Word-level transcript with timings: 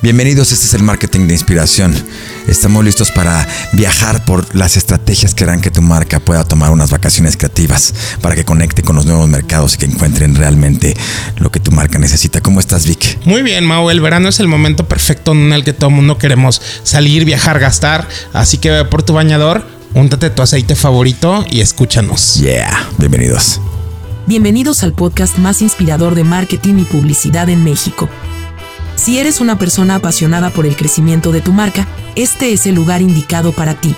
Bienvenidos, 0.00 0.52
este 0.52 0.66
es 0.66 0.74
el 0.74 0.84
marketing 0.84 1.26
de 1.26 1.32
inspiración. 1.32 1.92
Estamos 2.46 2.84
listos 2.84 3.10
para 3.10 3.44
viajar 3.72 4.24
por 4.24 4.54
las 4.54 4.76
estrategias 4.76 5.34
que 5.34 5.42
harán 5.42 5.60
que 5.60 5.72
tu 5.72 5.82
marca 5.82 6.20
pueda 6.20 6.44
tomar 6.44 6.70
unas 6.70 6.92
vacaciones 6.92 7.36
creativas 7.36 7.92
para 8.20 8.36
que 8.36 8.44
conecte 8.44 8.82
con 8.82 8.94
los 8.94 9.06
nuevos 9.06 9.28
mercados 9.28 9.74
y 9.74 9.78
que 9.78 9.86
encuentren 9.86 10.36
realmente 10.36 10.96
lo 11.38 11.50
que 11.50 11.58
tu 11.58 11.72
marca 11.72 11.98
necesita. 11.98 12.40
¿Cómo 12.40 12.60
estás, 12.60 12.86
Vic? 12.86 13.18
Muy 13.24 13.42
bien, 13.42 13.64
Mau. 13.64 13.90
El 13.90 14.00
verano 14.00 14.28
es 14.28 14.38
el 14.38 14.46
momento 14.46 14.86
perfecto 14.86 15.32
en 15.32 15.52
el 15.52 15.64
que 15.64 15.72
todo 15.72 15.90
el 15.90 15.96
mundo 15.96 16.16
queremos 16.16 16.62
salir, 16.84 17.24
viajar, 17.24 17.58
gastar. 17.58 18.06
Así 18.32 18.58
que 18.58 18.70
ve 18.70 18.84
por 18.84 19.02
tu 19.02 19.14
bañador, 19.14 19.66
úntate 19.94 20.30
tu 20.30 20.42
aceite 20.42 20.76
favorito 20.76 21.44
y 21.50 21.60
escúchanos. 21.60 22.36
Yeah, 22.36 22.88
bienvenidos. 22.98 23.60
Bienvenidos 24.28 24.84
al 24.84 24.92
podcast 24.92 25.38
más 25.38 25.60
inspirador 25.60 26.14
de 26.14 26.22
marketing 26.22 26.78
y 26.78 26.84
publicidad 26.84 27.48
en 27.48 27.64
México. 27.64 28.08
Si 28.98 29.16
eres 29.16 29.40
una 29.40 29.56
persona 29.56 29.94
apasionada 29.94 30.50
por 30.50 30.66
el 30.66 30.74
crecimiento 30.74 31.30
de 31.30 31.40
tu 31.40 31.52
marca, 31.52 31.86
este 32.16 32.52
es 32.52 32.66
el 32.66 32.74
lugar 32.74 33.00
indicado 33.00 33.52
para 33.52 33.80
ti. 33.80 33.94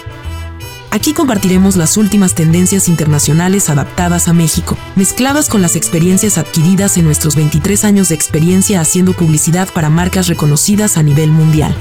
Aquí 0.90 1.14
compartiremos 1.14 1.76
las 1.76 1.96
últimas 1.96 2.34
tendencias 2.34 2.86
internacionales 2.86 3.70
adaptadas 3.70 4.28
a 4.28 4.34
México, 4.34 4.76
mezcladas 4.96 5.48
con 5.48 5.62
las 5.62 5.74
experiencias 5.74 6.36
adquiridas 6.36 6.98
en 6.98 7.06
nuestros 7.06 7.34
23 7.34 7.84
años 7.84 8.10
de 8.10 8.14
experiencia 8.14 8.78
haciendo 8.78 9.14
publicidad 9.14 9.70
para 9.72 9.88
marcas 9.88 10.26
reconocidas 10.26 10.98
a 10.98 11.02
nivel 11.02 11.30
mundial. 11.30 11.74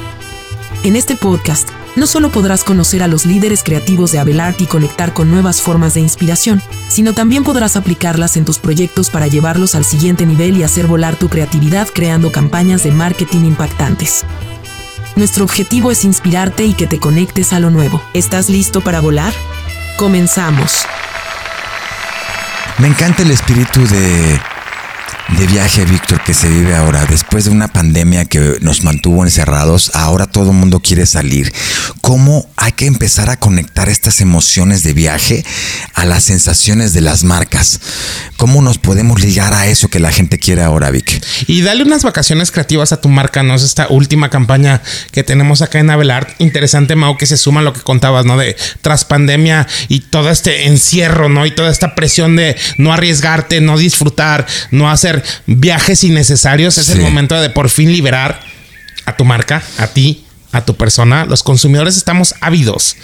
En 0.82 0.96
este 0.96 1.18
podcast, 1.18 1.68
no 1.98 2.08
solo 2.08 2.30
podrás 2.30 2.64
conocer 2.64 3.04
a 3.04 3.08
los 3.10 3.26
líderes 3.26 3.64
creativos 3.64 4.14
de 4.14 4.20
Abelart 4.20 4.62
y 4.62 4.66
conectar 4.66 5.14
con 5.14 5.30
nuevas 5.30 5.62
formas 5.62 5.94
de 5.94 6.00
inspiración, 6.00 6.62
sino 6.88 7.14
también 7.14 7.44
podrás 7.44 7.76
aplicarlas 7.76 8.38
en 8.38 8.46
tus 8.46 8.60
proyectos 8.60 9.10
para 9.10 9.28
llevarlos 9.28 9.76
al 9.76 9.84
siguiente 9.84 10.26
nivel 10.26 10.56
y 10.56 10.64
hacer 10.64 10.88
volar 10.88 11.18
tu 11.18 11.28
creatividad 11.28 11.90
creando 11.94 12.32
campañas 12.32 12.84
de 12.84 12.92
marketing 12.92 13.44
impactantes. 13.44 14.23
Nuestro 15.18 15.44
objetivo 15.44 15.92
es 15.92 16.06
inspirarte 16.06 16.64
y 16.64 16.73
que 16.73 16.88
te 16.88 16.98
conectes 16.98 17.52
a 17.52 17.59
lo 17.59 17.72
nuevo. 17.72 18.02
¿Estás 18.14 18.50
listo 18.50 18.80
para 18.80 19.02
volar? 19.02 19.34
Comenzamos. 19.98 20.86
Me 22.78 22.88
encanta 22.88 23.23
el 23.23 23.31
espíritu 23.31 23.86
de 23.86 24.40
de 25.38 25.47
viaje, 25.47 25.85
Víctor, 25.85 26.22
que 26.23 26.33
se 26.33 26.49
vive 26.49 26.75
ahora. 26.75 27.05
Después 27.05 27.45
de 27.45 27.52
una 27.52 27.67
pandemia 27.67 28.25
que 28.25 28.58
nos 28.61 28.83
mantuvo 28.83 29.23
encerrados, 29.23 29.91
ahora 29.94 30.25
todo 30.25 30.52
el 30.52 30.58
mundo 30.58 30.80
quiere 30.80 31.05
salir. 31.05 31.53
¿Cómo 32.10 32.50
hay 32.58 32.72
que 32.72 32.88
empezar 32.88 33.30
a 33.30 33.38
conectar 33.38 33.88
estas 33.88 34.20
emociones 34.20 34.82
de 34.82 34.94
viaje 34.94 35.46
a 35.94 36.06
las 36.06 36.24
sensaciones 36.24 36.92
de 36.92 37.02
las 37.02 37.24
marcas? 37.24 37.80
¿Cómo 38.36 38.64
nos 38.64 38.80
podemos 38.80 39.22
ligar 39.22 39.54
a 39.54 39.68
eso 39.68 39.90
que 39.90 40.00
la 40.00 40.12
gente 40.12 40.40
quiere 40.40 40.64
ahora, 40.64 40.90
Vic? 40.90 41.24
Y 41.46 41.62
dale 41.62 41.84
unas 41.84 42.04
vacaciones 42.04 42.50
creativas 42.50 42.92
a 42.94 43.00
tu 43.00 43.10
marca, 43.10 43.44
¿no? 43.44 43.54
Es 43.54 43.62
esta 43.62 43.86
última 43.90 44.32
campaña 44.32 44.82
que 45.12 45.24
tenemos 45.24 45.62
acá 45.62 45.78
en 45.78 45.92
Abelard. 45.92 46.30
Interesante, 46.40 46.96
Mau, 46.96 47.16
que 47.16 47.28
se 47.28 47.38
suma 47.38 47.60
a 47.60 47.64
lo 47.64 47.74
que 47.74 47.82
contabas, 47.82 48.26
¿no? 48.26 48.38
De 48.38 48.56
tras 48.82 49.06
pandemia 49.06 49.68
y 49.88 50.00
todo 50.00 50.32
este 50.32 50.66
encierro, 50.66 51.30
¿no? 51.30 51.46
Y 51.46 51.52
toda 51.52 51.70
esta 51.70 51.94
presión 51.94 52.36
de 52.36 52.58
no 52.80 52.92
arriesgarte, 52.92 53.62
no 53.62 53.78
disfrutar, 53.78 54.48
no 54.72 54.90
hacer 54.90 55.24
viajes 55.46 56.04
innecesarios. 56.04 56.80
Es 56.80 56.90
el 56.90 57.02
momento 57.02 57.40
de 57.40 57.52
por 57.52 57.70
fin 57.70 57.92
liberar 57.92 58.40
a 59.06 59.16
tu 59.16 59.26
marca, 59.26 59.62
a 59.78 59.86
ti, 59.86 60.26
a 60.52 60.66
tu 60.66 60.75
persona, 60.75 61.25
los 61.25 61.44
consumidores 61.44 61.95
estamos 61.95 62.33
ávidos 62.42 62.95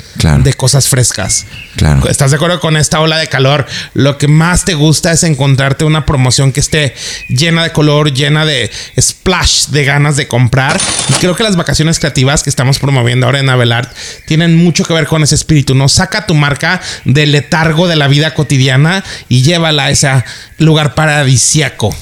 de 0.43 0.53
cosas 0.53 0.89
frescas. 0.89 1.45
Claro. 1.75 2.07
¿Estás 2.09 2.31
de 2.31 2.37
acuerdo 2.37 2.59
con 2.59 2.75
esta 2.75 2.99
ola 3.01 3.17
de 3.17 3.27
calor? 3.27 3.67
Lo 3.93 4.17
que 4.17 4.27
más 4.27 4.65
te 4.65 4.73
gusta 4.73 5.11
es 5.11 5.23
encontrarte 5.23 5.85
una 5.85 6.05
promoción 6.05 6.51
que 6.51 6.59
esté 6.59 6.95
llena 7.29 7.63
de 7.63 7.71
color, 7.71 8.13
llena 8.13 8.45
de 8.45 8.71
splash 8.99 9.67
de 9.67 9.85
ganas 9.85 10.17
de 10.17 10.27
comprar. 10.27 10.81
Y 11.09 11.13
creo 11.13 11.35
que 11.35 11.43
las 11.43 11.55
vacaciones 11.55 11.99
creativas 11.99 12.41
que 12.41 12.49
estamos 12.49 12.79
promoviendo 12.79 13.27
ahora 13.27 13.39
en 13.39 13.49
Abelard 13.49 13.89
tienen 14.25 14.55
mucho 14.55 14.83
que 14.83 14.93
ver 14.93 15.05
con 15.05 15.21
ese 15.21 15.35
espíritu. 15.35 15.75
No 15.75 15.87
saca 15.87 16.25
tu 16.25 16.33
marca 16.33 16.81
del 17.03 17.31
letargo 17.31 17.87
de 17.87 17.95
la 17.95 18.07
vida 18.07 18.33
cotidiana 18.33 19.03
y 19.29 19.43
llévala 19.43 19.85
a 19.85 19.89
ese 19.91 20.09
lugar 20.57 20.95
paradisiaco. 20.95 21.95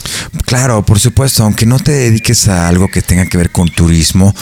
Claro, 0.46 0.86
por 0.86 1.00
supuesto, 1.00 1.44
aunque 1.44 1.66
no 1.66 1.80
te 1.80 1.92
dediques 1.92 2.48
a 2.48 2.68
algo 2.68 2.88
que 2.88 3.02
tenga 3.02 3.26
que 3.26 3.38
ver 3.38 3.52
con 3.52 3.70
turismo, 3.70 4.34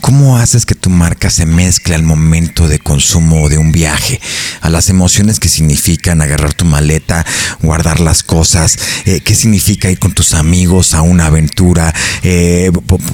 ¿cómo 0.00 0.36
haces? 0.36 0.50
es 0.54 0.66
que 0.66 0.74
tu 0.74 0.90
marca 0.90 1.30
se 1.30 1.46
mezcle 1.46 1.94
al 1.94 2.02
momento 2.02 2.68
de 2.68 2.78
consumo 2.78 3.48
de 3.48 3.58
un 3.58 3.72
viaje, 3.72 4.20
a 4.60 4.68
las 4.68 4.90
emociones 4.90 5.38
que 5.38 5.48
significan 5.48 6.20
agarrar 6.20 6.54
tu 6.54 6.64
maleta, 6.64 7.24
guardar 7.62 8.00
las 8.00 8.22
cosas, 8.22 8.78
eh, 9.04 9.20
qué 9.20 9.34
significa 9.34 9.90
ir 9.90 9.98
con 9.98 10.12
tus 10.12 10.34
amigos 10.34 10.94
a 10.94 11.02
una 11.02 11.26
aventura, 11.26 11.94
eh, 12.22 12.70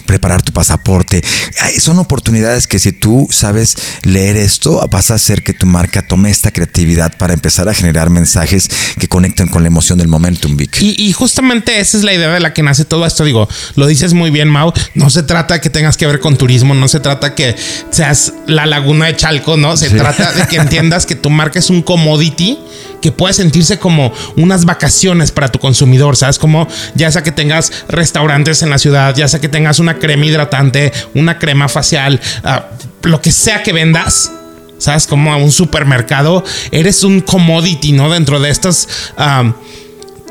preparar 0.07 0.43
tu 0.43 0.53
pasaporte. 0.53 1.23
Son 1.79 1.99
oportunidades 1.99 2.67
que 2.67 2.79
si 2.79 2.93
tú 2.93 3.29
sabes 3.31 3.77
leer 4.03 4.37
esto, 4.37 4.87
vas 4.91 5.11
a 5.11 5.15
hacer 5.15 5.43
que 5.43 5.53
tu 5.53 5.67
marca 5.67 6.07
tome 6.07 6.31
esta 6.31 6.51
creatividad 6.51 7.17
para 7.17 7.35
empezar 7.35 7.69
a 7.69 7.75
generar 7.75 8.11
mensajes 8.11 8.69
que 8.99 9.09
conecten 9.09 9.49
con 9.49 9.63
la 9.63 9.69
emoción 9.69 9.99
del 9.99 10.09
Y, 10.81 11.09
y 11.09 11.13
justamente 11.13 11.81
esa 11.81 11.97
es 11.97 12.05
la 12.05 12.13
idea 12.13 12.33
de 12.33 12.41
la 12.41 12.53
que 12.53 12.63
nace 12.63 12.85
todo 12.85 13.07
esto. 13.07 13.25
Digo, 13.25 13.49
lo 13.75 13.87
dices 13.87 14.15
muy 14.15 14.31
bien, 14.31 14.49
Mau. 14.49 14.73
No 14.95 15.11
se 15.11 15.23
trata 15.23 15.61
que 15.61 15.71
tengas 15.71 15.97
que 15.97 16.07
ver 16.07 16.21
con 16.21 16.37
turismo, 16.37 16.75
no 16.75 16.89
se 16.89 17.01
trata 17.01 17.35
que 17.35 17.57
seas 17.91 18.33
la 18.47 18.67
laguna 18.67 19.07
de 19.07 19.17
Chalco, 19.17 19.57
¿no? 19.57 19.77
Se 19.77 19.91
trata 19.91 20.33
de 20.33 20.47
que 20.47 20.57
entiendas 20.57 21.07
que 21.07 21.15
tu 21.15 21.31
marca 21.31 21.59
es 21.59 21.71
un 21.71 21.83
commodity 21.83 22.59
que 23.01 23.13
puede 23.13 23.35
sentirse 23.35 23.79
como 23.79 24.13
unas 24.37 24.65
vacaciones 24.65 25.31
para 25.31 25.49
tu 25.49 25.59
consumidor, 25.59 26.17
¿sabes? 26.17 26.39
Como 26.39 26.67
ya 26.95 27.11
sea 27.11 27.23
que 27.23 27.33
tengas 27.33 27.73
restaurantes 27.89 28.63
en 28.63 28.71
la 28.71 28.79
ciudad, 28.79 29.15
ya 29.15 29.29
sea 29.29 29.41
que 29.41 29.49
tengas 29.49 29.79
una 29.79 29.99
crema 29.99 30.27
hidratante, 30.27 30.93
una 31.15 31.39
crema 31.39 31.69
facial, 31.69 32.21
ah, 32.45 32.71
lo 33.03 33.21
que 33.21 33.33
sea 33.33 33.63
que 33.63 33.73
vendas. 33.73 34.33
¿Sabes? 34.79 35.07
Como 35.07 35.33
a 35.33 35.37
un 35.37 35.53
supermercado, 35.53 36.45
eres 36.71 37.03
un 37.03 37.23
commodity, 37.23 37.93
¿no? 37.93 38.11
Dentro 38.11 38.41
de 38.41 38.51
estas 38.51 38.87
ah, 39.17 39.55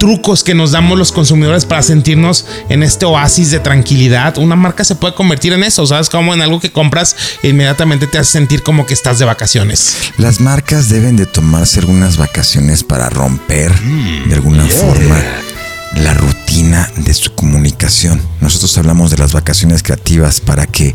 trucos 0.06 0.44
que 0.44 0.54
nos 0.54 0.70
damos 0.70 1.00
los 1.00 1.12
consumidores 1.12 1.66
para 1.66 1.82
sentirnos 1.82 2.46
en 2.70 2.84
este 2.84 3.08
oasis 3.08 3.50
de 3.50 3.60
tranquilidad. 3.60 4.38
Una 4.38 4.56
marca 4.56 4.84
se 4.84 4.94
puede 4.94 5.16
convertir 5.16 5.52
en 5.52 5.64
eso, 5.64 5.84
¿sabes? 5.88 6.12
Como 6.12 6.32
en 6.32 6.44
algo 6.44 6.60
que 6.60 6.72
compras 6.72 7.16
e 7.42 7.50
inmediatamente 7.50 8.06
te 8.06 8.20
hace 8.20 8.34
sentir 8.34 8.62
como 8.62 8.86
que 8.86 8.94
estás 8.94 9.18
de 9.18 9.26
vacaciones. 9.26 9.96
Las 10.20 10.40
marcas 10.40 10.90
deben 10.90 11.16
de 11.16 11.26
tomarse 11.26 11.80
algunas 11.80 12.18
vacaciones 12.18 12.84
para 12.84 13.10
romper 13.10 13.74
de 14.28 14.36
alguna 14.36 14.68
forma 14.68 15.20
la 15.96 16.14
rutina 16.14 16.90
de 16.98 17.14
su 17.14 17.34
comunicación. 17.34 18.22
Nosotros 18.42 18.78
hablamos 18.78 19.12
de 19.12 19.18
las 19.18 19.34
vacaciones 19.34 19.82
creativas 19.82 20.40
para 20.40 20.68
que 20.68 20.94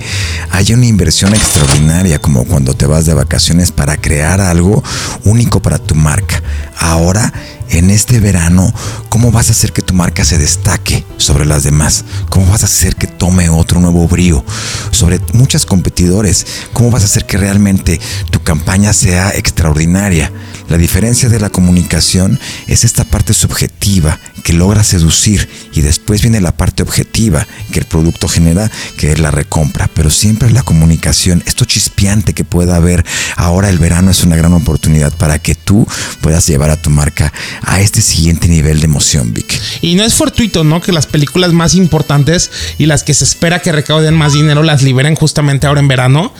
haya 0.50 0.74
una 0.76 0.86
inversión 0.86 1.34
extraordinaria 1.34 2.20
como 2.20 2.44
cuando 2.44 2.74
te 2.74 2.86
vas 2.86 3.06
de 3.06 3.14
vacaciones 3.14 3.72
para 3.72 3.96
crear 3.96 4.40
algo 4.40 4.84
único 5.24 5.60
para 5.60 5.78
tu 5.78 5.94
marca. 5.94 6.42
Ahora 6.80 7.32
en 7.70 7.90
este 7.90 8.18
verano, 8.18 8.74
¿cómo 9.10 9.30
vas 9.30 9.48
a 9.48 9.52
hacer 9.52 9.72
que 9.72 9.82
tu 9.82 9.94
marca 9.94 10.24
se 10.24 10.38
destaque 10.38 11.04
sobre 11.18 11.46
las 11.46 11.62
demás? 11.62 12.04
¿Cómo 12.28 12.46
vas 12.46 12.62
a 12.62 12.66
hacer 12.66 12.96
que 12.96 13.06
tome 13.06 13.48
otro 13.48 13.80
nuevo 13.80 14.08
brío 14.08 14.44
sobre 14.90 15.20
muchos 15.34 15.66
competidores? 15.66 16.46
¿Cómo 16.72 16.90
vas 16.90 17.02
a 17.02 17.06
hacer 17.06 17.26
que 17.26 17.38
realmente 17.38 18.00
tu 18.30 18.42
campaña 18.42 18.92
sea 18.92 19.30
extraordinaria? 19.30 20.32
La 20.68 20.78
diferencia 20.78 21.28
de 21.28 21.38
la 21.38 21.50
comunicación 21.50 22.40
es 22.66 22.84
esta 22.84 23.04
parte 23.04 23.34
subjetiva 23.34 24.18
que 24.42 24.52
logra 24.52 24.82
seducir 24.82 25.48
y 25.72 25.80
después 25.82 26.22
viene 26.22 26.40
la 26.40 26.56
parte 26.56 26.82
objetiva 26.82 27.46
que 27.72 27.80
el 27.80 27.86
producto 27.86 28.28
genera, 28.28 28.70
que 28.96 29.12
es 29.12 29.18
la 29.20 29.30
recompra. 29.30 29.88
Pero 29.94 30.10
siempre 30.10 30.50
la 30.50 30.62
comunicación, 30.62 31.42
esto 31.46 31.64
chispeante 31.64 32.34
que 32.34 32.44
pueda 32.44 32.76
haber 32.76 33.04
ahora 33.36 33.68
el 33.68 33.78
verano 33.78 34.10
es 34.10 34.24
una 34.24 34.36
gran 34.36 34.52
oportunidad 34.52 35.12
para 35.16 35.38
que 35.38 35.54
tú 35.54 35.86
puedas 36.20 36.46
llevar 36.46 36.69
a 36.72 36.76
tu 36.80 36.90
marca 36.90 37.32
a 37.62 37.80
este 37.80 38.02
siguiente 38.02 38.48
nivel 38.48 38.80
de 38.80 38.86
emoción, 38.86 39.32
Vic. 39.32 39.60
Y 39.80 39.94
no 39.94 40.04
es 40.04 40.14
fortuito, 40.14 40.64
¿no? 40.64 40.80
Que 40.80 40.92
las 40.92 41.06
películas 41.06 41.52
más 41.52 41.74
importantes 41.74 42.50
y 42.78 42.86
las 42.86 43.02
que 43.02 43.14
se 43.14 43.24
espera 43.24 43.60
que 43.60 43.72
recauden 43.72 44.14
más 44.14 44.32
dinero 44.32 44.62
las 44.62 44.82
liberen 44.82 45.14
justamente 45.14 45.66
ahora 45.66 45.80
en 45.80 45.88
verano. 45.88 46.32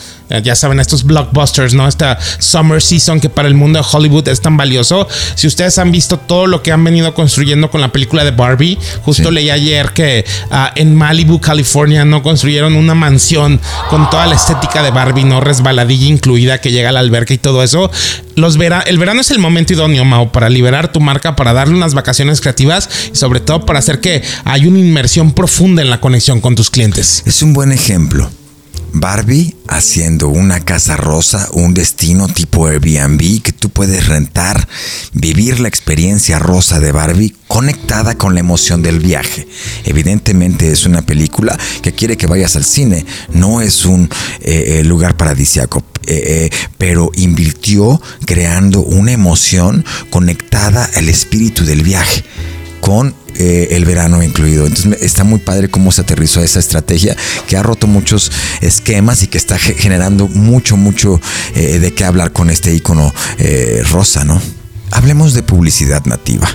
Ya 0.44 0.54
saben, 0.54 0.78
estos 0.78 1.02
blockbusters, 1.04 1.74
¿no? 1.74 1.88
Esta 1.88 2.18
summer 2.38 2.80
season 2.80 3.20
que 3.20 3.28
para 3.28 3.48
el 3.48 3.54
mundo 3.54 3.80
de 3.80 3.86
Hollywood 3.90 4.28
es 4.28 4.40
tan 4.40 4.56
valioso. 4.56 5.08
Si 5.34 5.48
ustedes 5.48 5.78
han 5.78 5.90
visto 5.90 6.18
todo 6.18 6.46
lo 6.46 6.62
que 6.62 6.70
han 6.70 6.84
venido 6.84 7.14
construyendo 7.14 7.70
con 7.70 7.80
la 7.80 7.90
película 7.90 8.24
de 8.24 8.30
Barbie, 8.30 8.78
justo 9.02 9.30
leí 9.30 9.50
ayer 9.50 9.90
que 9.90 10.24
ah, 10.50 10.72
en 10.76 10.94
Malibu, 10.94 11.40
California, 11.40 12.04
no 12.04 12.22
construyeron 12.22 12.76
una 12.76 12.94
mansión 12.94 13.60
con 13.88 14.08
toda 14.08 14.26
la 14.26 14.36
estética 14.36 14.82
de 14.82 14.90
Barbie, 14.90 15.24
no 15.24 15.40
resbaladilla 15.40 16.06
incluida 16.06 16.60
que 16.60 16.70
llega 16.70 16.90
a 16.90 16.92
la 16.92 17.00
alberca 17.00 17.34
y 17.34 17.38
todo 17.38 17.62
eso. 17.64 17.90
Los 18.40 18.56
el 18.86 18.98
verano 18.98 19.20
es 19.20 19.30
el 19.30 19.38
momento 19.38 19.74
idóneo, 19.74 20.04
Mao, 20.06 20.32
para 20.32 20.48
liberar 20.48 20.90
tu 20.90 21.00
marca, 21.00 21.36
para 21.36 21.52
darle 21.52 21.74
unas 21.74 21.92
vacaciones 21.92 22.40
creativas 22.40 22.88
y 23.12 23.16
sobre 23.16 23.40
todo 23.40 23.66
para 23.66 23.78
hacer 23.78 24.00
que 24.00 24.22
haya 24.44 24.66
una 24.66 24.78
inmersión 24.78 25.32
profunda 25.32 25.82
en 25.82 25.90
la 25.90 26.00
conexión 26.00 26.40
con 26.40 26.54
tus 26.54 26.70
clientes. 26.70 27.22
Es 27.26 27.42
un 27.42 27.52
buen 27.52 27.70
ejemplo 27.70 28.30
Barbie 28.92 29.56
haciendo 29.68 30.28
una 30.28 30.60
casa 30.60 30.96
rosa, 30.96 31.48
un 31.52 31.74
destino 31.74 32.28
tipo 32.28 32.66
Airbnb 32.66 33.42
que 33.42 33.52
tú 33.52 33.70
puedes 33.70 34.06
rentar, 34.06 34.66
vivir 35.12 35.60
la 35.60 35.68
experiencia 35.68 36.38
rosa 36.38 36.80
de 36.80 36.92
Barbie 36.92 37.34
conectada 37.46 38.16
con 38.16 38.34
la 38.34 38.40
emoción 38.40 38.82
del 38.82 38.98
viaje. 38.98 39.46
Evidentemente 39.84 40.72
es 40.72 40.86
una 40.86 41.02
película 41.02 41.56
que 41.82 41.92
quiere 41.92 42.16
que 42.16 42.26
vayas 42.26 42.56
al 42.56 42.64
cine, 42.64 43.06
no 43.32 43.60
es 43.60 43.84
un 43.84 44.10
eh, 44.40 44.80
eh, 44.80 44.84
lugar 44.84 45.16
paradisiaco, 45.16 45.84
eh, 46.06 46.50
pero 46.78 47.10
invirtió 47.14 48.00
creando 48.26 48.80
una 48.80 49.12
emoción 49.12 49.84
conectada 50.10 50.88
al 50.94 51.08
espíritu 51.08 51.64
del 51.64 51.82
viaje 51.82 52.24
con 52.80 53.14
eh, 53.36 53.68
el 53.76 53.84
verano 53.84 54.22
incluido. 54.22 54.66
Entonces 54.66 55.00
está 55.02 55.24
muy 55.24 55.38
padre 55.38 55.70
cómo 55.70 55.92
se 55.92 56.02
aterrizó 56.02 56.42
esa 56.42 56.58
estrategia 56.58 57.16
que 57.46 57.56
ha 57.56 57.62
roto 57.62 57.86
muchos 57.86 58.30
esquemas 58.60 59.22
y 59.22 59.28
que 59.28 59.38
está 59.38 59.58
generando 59.58 60.28
mucho, 60.28 60.76
mucho 60.76 61.20
eh, 61.54 61.78
de 61.78 61.94
qué 61.94 62.04
hablar 62.04 62.32
con 62.32 62.50
este 62.50 62.74
icono 62.74 63.14
eh, 63.38 63.82
rosa, 63.90 64.24
¿no? 64.24 64.40
Hablemos 64.90 65.34
de 65.34 65.42
publicidad 65.42 66.04
nativa. 66.04 66.50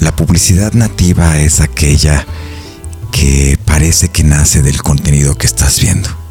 La 0.00 0.14
publicidad 0.14 0.72
nativa 0.72 1.38
es 1.40 1.60
aquella 1.60 2.26
que 3.10 3.58
parece 3.64 4.08
que 4.08 4.24
nace 4.24 4.62
del 4.62 4.82
contenido 4.82 5.36
que 5.36 5.46
estás 5.46 5.80
viendo. 5.80 6.23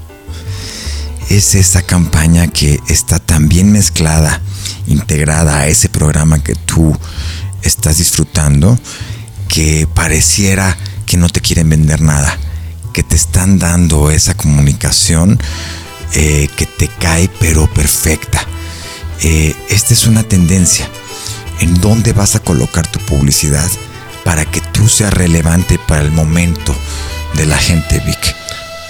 Es 1.29 1.55
esa 1.55 1.81
campaña 1.81 2.47
que 2.47 2.79
está 2.87 3.19
tan 3.19 3.49
bien 3.49 3.71
mezclada, 3.71 4.41
integrada 4.87 5.59
a 5.59 5.67
ese 5.67 5.89
programa 5.89 6.43
que 6.43 6.55
tú 6.55 6.97
estás 7.63 7.97
disfrutando 7.97 8.77
que 9.47 9.87
pareciera 9.93 10.75
que 11.05 11.15
no 11.17 11.29
te 11.29 11.39
quieren 11.39 11.69
vender 11.69 12.01
nada, 12.01 12.37
que 12.91 13.03
te 13.03 13.15
están 13.15 13.59
dando 13.59 14.09
esa 14.09 14.33
comunicación 14.33 15.39
eh, 16.13 16.49
que 16.57 16.65
te 16.65 16.87
cae 16.87 17.29
pero 17.39 17.71
perfecta. 17.71 18.45
Eh, 19.21 19.55
esta 19.69 19.93
es 19.93 20.07
una 20.07 20.23
tendencia. 20.23 20.89
¿En 21.59 21.79
dónde 21.81 22.13
vas 22.13 22.35
a 22.35 22.39
colocar 22.39 22.87
tu 22.87 22.99
publicidad 22.99 23.69
para 24.23 24.43
que 24.45 24.59
tú 24.59 24.89
seas 24.89 25.13
relevante 25.13 25.77
para 25.87 26.01
el 26.01 26.11
momento 26.11 26.75
de 27.35 27.45
la 27.45 27.57
gente, 27.57 27.99
Vic? 28.05 28.42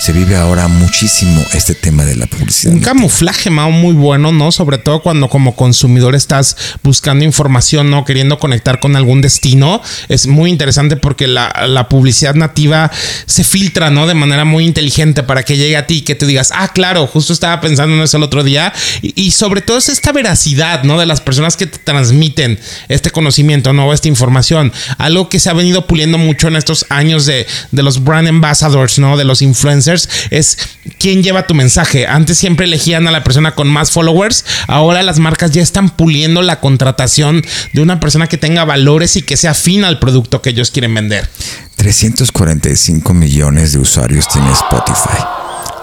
Se 0.04 0.12
vive 0.12 0.36
ahora 0.36 0.68
muchísimo 0.68 1.42
este 1.54 1.76
tema 1.76 2.04
de 2.04 2.18
la 2.18 2.28
publicidad. 2.28 2.74
Un 2.74 2.82
camuflaje, 2.82 3.50
Mao, 3.50 3.72
muy 3.72 3.94
bueno, 3.94 4.34
¿no? 4.34 4.52
Sobre 4.52 4.78
todo 4.78 5.02
cuando 5.02 5.30
como 5.30 5.56
consumidor 5.56 6.14
estás 6.14 6.58
buscando 6.84 7.24
información, 7.24 7.90
¿no? 7.90 8.04
Queriendo 8.04 8.38
conectar 8.38 8.82
con 8.82 8.98
algún 8.98 9.22
destino. 9.22 9.82
Es 10.10 10.28
muy 10.28 10.50
interesante 10.50 10.98
porque 10.98 11.28
la, 11.28 11.88
publicidad 11.90 12.36
nativa 12.36 12.92
se 13.28 13.46
filtra, 13.46 13.92
¿no? 13.92 14.06
De 14.06 14.14
manera 14.14 14.44
muy 14.44 14.66
inteligente 14.66 15.24
para 15.24 15.44
que 15.44 15.56
llegue 15.56 15.78
a 15.78 15.88
ti 15.88 16.00
y 16.00 16.02
que 16.02 16.16
tú 16.16 16.26
digas, 16.26 16.52
ah, 16.54 16.68
claro, 16.74 17.08
justo 17.08 17.32
estaba 17.32 17.62
pensando 17.62 17.96
en 17.96 18.02
eso 18.02 18.18
el 18.18 18.24
otro 18.24 18.44
día. 18.44 18.74
Y, 19.02 19.32
sobre 19.32 19.62
todo 19.62 19.78
es 19.78 19.88
esta 19.88 20.12
veracidad, 20.12 20.84
¿no? 20.84 21.00
De 21.00 21.06
las 21.06 21.22
personas 21.22 21.56
que 21.56 21.66
te 21.66 21.78
transmiten 21.78 22.60
este 22.90 23.10
conocimiento, 23.10 23.72
¿no? 23.72 23.94
Esta 23.94 24.10
información. 24.10 24.74
Algo 24.98 25.30
que 25.30 25.40
se 25.40 25.50
ha 25.50 25.54
venido 25.54 25.88
puliendo 25.88 26.18
mucho 26.18 26.50
en 26.50 26.58
estos 26.58 26.86
años 26.90 27.26
de, 27.26 27.48
de 27.72 27.84
los 27.84 28.04
brand 28.04 28.28
ambassadors, 28.28 29.00
¿no? 29.00 29.16
De 29.16 29.24
los 29.24 29.42
influencers 29.42 29.93
es 30.30 30.58
quién 31.00 31.24
lleva 31.24 31.48
tu 31.48 31.54
mensaje. 31.54 32.08
Antes 32.08 32.38
siempre 32.38 32.66
elegían 32.66 33.08
a 33.08 33.12
la 33.12 33.24
persona 33.24 33.56
con 33.56 33.68
más 33.68 33.92
followers. 33.92 34.46
Ahora 34.68 35.04
las 35.04 35.20
marcas 35.20 35.52
ya 35.52 35.62
están 35.62 35.90
puliendo 35.90 36.42
la 36.42 36.60
contratación 36.60 37.44
de 37.74 37.82
una 37.82 38.00
persona 38.00 38.28
que 38.28 38.38
tenga 38.38 38.66
valores 38.66 39.16
y 39.16 39.22
que 39.22 39.38
sea 39.38 39.52
afín 39.52 39.84
al 39.84 40.00
producto 40.00 40.42
que 40.42 40.52
ellos 40.52 40.72
quieren 40.72 40.94
vender. 40.94 41.30
345 41.76 43.14
millones 43.14 43.74
de 43.74 43.80
usuarios 43.80 44.28
tiene 44.28 44.52
Spotify 44.52 45.24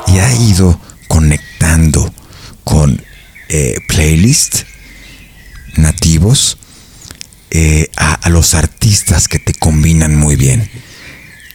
y 0.08 0.18
ha 0.18 0.34
ido 0.34 0.80
conectando 1.08 2.12
con 2.64 3.02
eh, 3.48 3.76
playlists 3.88 4.66
nativos 5.76 6.58
eh, 7.50 7.88
a 7.96 8.28
los 8.28 8.54
artistas 8.54 9.26
que 9.26 9.38
te 9.40 9.54
combinan 9.54 10.16
muy 10.16 10.36
bien 10.36 10.70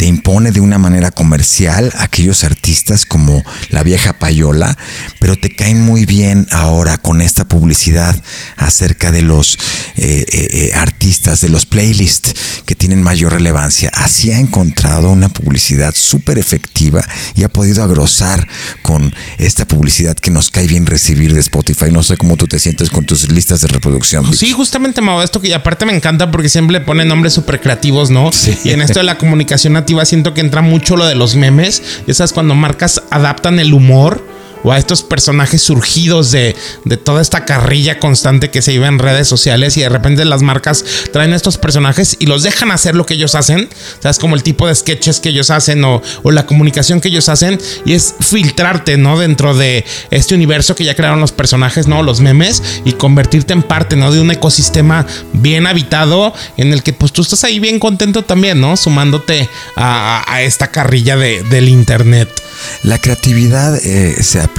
te 0.05 0.09
impone 0.09 0.51
de 0.51 0.59
una 0.59 0.77
manera 0.77 1.09
comercial 1.09 1.91
aquellos 1.97 2.43
artistas 2.43 3.07
como 3.07 3.43
la 3.69 3.81
vieja 3.81 4.13
payola, 4.19 4.77
pero 5.19 5.35
te 5.35 5.55
caen 5.55 5.81
muy 5.81 6.05
bien 6.05 6.45
ahora 6.51 6.99
con 6.99 7.23
esta 7.23 7.45
publicidad 7.45 8.15
acerca 8.55 9.11
de 9.11 9.23
los 9.23 9.57
eh, 9.95 10.23
eh, 10.31 10.47
eh, 10.51 10.71
artistas, 10.75 11.41
de 11.41 11.49
los 11.49 11.65
playlists 11.65 12.35
que 12.67 12.75
tienen 12.75 13.01
mayor 13.01 13.33
relevancia. 13.33 13.89
Así 13.95 14.31
ha 14.31 14.37
encontrado 14.37 15.09
una 15.09 15.29
publicidad 15.29 15.95
súper 15.95 16.37
efectiva 16.37 17.03
y 17.33 17.41
ha 17.41 17.49
podido 17.49 17.83
agrosar 17.83 18.47
con 18.83 19.11
esta 19.39 19.67
publicidad 19.67 20.15
que 20.15 20.29
nos 20.29 20.51
cae 20.51 20.67
bien 20.67 20.85
recibir 20.85 21.33
de 21.33 21.39
Spotify. 21.39 21.85
No 21.91 22.03
sé 22.03 22.15
cómo 22.15 22.37
tú 22.37 22.45
te 22.45 22.59
sientes 22.59 22.91
con 22.91 23.07
tus 23.07 23.31
listas 23.31 23.61
de 23.61 23.69
reproducción. 23.69 24.31
Sí, 24.35 24.51
justamente, 24.51 25.01
Mau, 25.01 25.23
esto 25.23 25.41
que 25.41 25.55
aparte 25.55 25.87
me 25.87 25.95
encanta 25.95 26.29
porque 26.29 26.49
siempre 26.49 26.73
le 26.73 26.85
ponen 26.85 27.07
nombres 27.07 27.33
súper 27.33 27.59
creativos, 27.59 28.11
¿no? 28.11 28.31
Sí. 28.31 28.55
Y 28.65 28.69
en 28.69 28.83
esto 28.83 28.99
de 28.99 29.05
la 29.05 29.17
comunicación 29.17 29.75
siento 30.03 30.33
que 30.33 30.41
entra 30.41 30.61
mucho 30.61 30.97
lo 30.97 31.05
de 31.05 31.15
los 31.15 31.35
memes. 31.35 32.01
Ya 32.07 32.13
sabes, 32.13 32.33
cuando 32.33 32.55
marcas 32.55 33.01
adaptan 33.09 33.59
el 33.59 33.73
humor 33.73 34.34
o 34.65 34.71
a 34.71 34.79
estos 34.79 35.03
personajes 35.03 35.61
surgidos 35.61 36.31
de, 36.31 36.55
de 36.85 36.97
toda 36.97 37.21
esta 37.21 37.45
carrilla 37.45 37.99
constante 37.99 38.49
que 38.49 38.63
se 38.63 38.71
vive 38.71 38.87
en 38.87 38.97
redes 38.97 39.27
sociales 39.27 39.77
y 39.77 39.81
de 39.81 39.89
repente 39.89 40.25
las 40.25 40.41
marcas 40.41 40.83
traen 41.13 41.33
estos 41.33 41.59
personajes 41.59 42.17
y 42.19 42.25
los 42.25 42.41
dejan 42.41 42.71
hacer 42.71 42.95
lo 42.95 43.05
que 43.05 43.13
ellos 43.13 43.35
hacen, 43.35 43.69
sabes, 44.01 44.17
como 44.17 44.35
el 44.35 44.41
tipo 44.41 44.67
de 44.67 44.73
sketches 44.73 45.19
que 45.19 45.29
ellos 45.29 45.51
hacen 45.51 45.83
o, 45.83 46.01
o 46.23 46.31
la 46.31 46.47
comunicación 46.47 46.99
que 46.99 47.09
ellos 47.09 47.29
hacen 47.29 47.59
y 47.85 47.93
es 47.93 48.15
filtrarte, 48.19 48.97
¿no? 48.97 49.19
Dentro 49.19 49.53
de 49.53 49.85
este 50.09 50.33
universo 50.33 50.75
que 50.75 50.83
ya 50.83 50.95
crearon 50.95 51.21
los 51.21 51.31
personajes, 51.31 51.85
¿no? 51.87 52.01
Los 52.01 52.19
memes 52.19 52.63
y 52.85 52.93
convertirte 52.93 53.53
en 53.53 53.61
parte, 53.61 53.95
¿no? 53.95 54.11
De 54.11 54.19
un 54.19 54.31
ecosistema 54.31 55.05
bien 55.33 55.67
habitado 55.67 56.33
en 56.57 56.73
el 56.73 56.81
que 56.81 56.91
pues 56.93 57.11
tú 57.11 57.21
estás 57.21 57.43
ahí 57.43 57.59
bien 57.59 57.77
contento 57.77 58.23
también, 58.23 58.59
¿no? 58.59 58.75
Sumándote 58.77 59.47
a, 59.75 60.23
a 60.27 60.41
esta 60.41 60.71
carrilla 60.71 61.17
de, 61.17 61.43
del 61.43 61.69
internet. 61.69 62.41
La 62.83 62.99
creatividad 62.99 63.75
eh, 63.85 64.23
se 64.23 64.39
aplica 64.39 64.54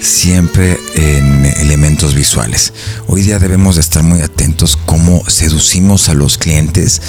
siempre 0.00 0.78
en 0.94 1.46
elementos 1.46 2.14
visuales. 2.14 2.74
Hoy 3.06 3.22
día 3.22 3.38
debemos 3.38 3.76
de 3.76 3.80
estar 3.80 4.02
muy 4.02 4.20
atentos 4.20 4.76
cómo 4.84 5.24
seducimos 5.28 6.10
a 6.10 6.14
los 6.14 6.36
clientes 6.36 7.00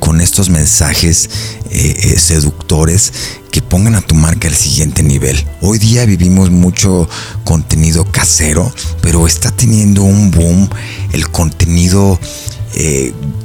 con 0.00 0.20
estos 0.20 0.50
mensajes 0.50 1.30
eh, 1.70 1.96
eh, 1.96 2.18
seductores 2.18 3.12
que 3.50 3.62
pongan 3.62 3.94
a 3.94 4.02
tu 4.02 4.14
marca 4.14 4.48
al 4.48 4.54
siguiente 4.54 5.02
nivel. 5.02 5.42
Hoy 5.62 5.78
día 5.78 6.04
vivimos 6.04 6.50
mucho 6.50 7.08
contenido 7.44 8.04
casero, 8.04 8.70
pero 9.00 9.26
está 9.26 9.50
teniendo 9.50 10.02
un 10.02 10.30
boom 10.30 10.68
el 11.12 11.30
contenido 11.30 12.20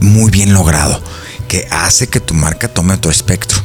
muy 0.02 0.30
bien 0.32 0.54
logrado 0.54 1.02
que 1.48 1.68
hace 1.72 2.08
que 2.08 2.20
tu 2.20 2.34
marca 2.34 2.68
tome 2.68 2.94
otro 2.94 3.10
espectro. 3.10 3.58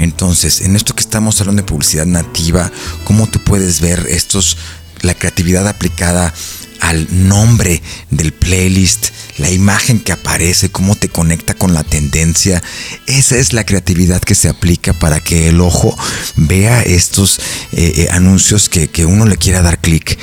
Entonces, 0.00 0.62
en 0.62 0.76
esto 0.76 0.94
que 0.94 1.02
estamos 1.02 1.40
hablando 1.40 1.62
de 1.62 1.68
publicidad 1.68 2.06
nativa, 2.06 2.72
¿cómo 3.04 3.26
tú 3.26 3.38
puedes 3.44 3.80
ver 3.80 4.06
estos, 4.08 4.56
la 5.02 5.14
creatividad 5.14 5.68
aplicada 5.68 6.32
al 6.80 7.06
nombre 7.28 7.82
del 8.10 8.32
playlist, 8.32 9.08
la 9.36 9.50
imagen 9.50 10.00
que 10.00 10.12
aparece, 10.12 10.70
cómo 10.70 10.96
te 10.96 11.10
conecta 11.10 11.52
con 11.54 11.74
la 11.74 11.84
tendencia. 11.84 12.62
Esa 13.06 13.36
es 13.36 13.52
la 13.52 13.64
creatividad 13.64 14.22
que 14.22 14.34
se 14.34 14.48
aplica 14.48 14.94
para 14.94 15.20
que 15.20 15.48
el 15.48 15.60
ojo 15.60 15.96
vea 16.36 16.82
estos 16.82 17.38
eh, 17.72 17.92
eh, 17.96 18.08
anuncios 18.10 18.70
que, 18.70 18.88
que 18.88 19.04
uno 19.04 19.26
le 19.26 19.36
quiera 19.36 19.60
dar 19.60 19.80
clic 19.80 20.18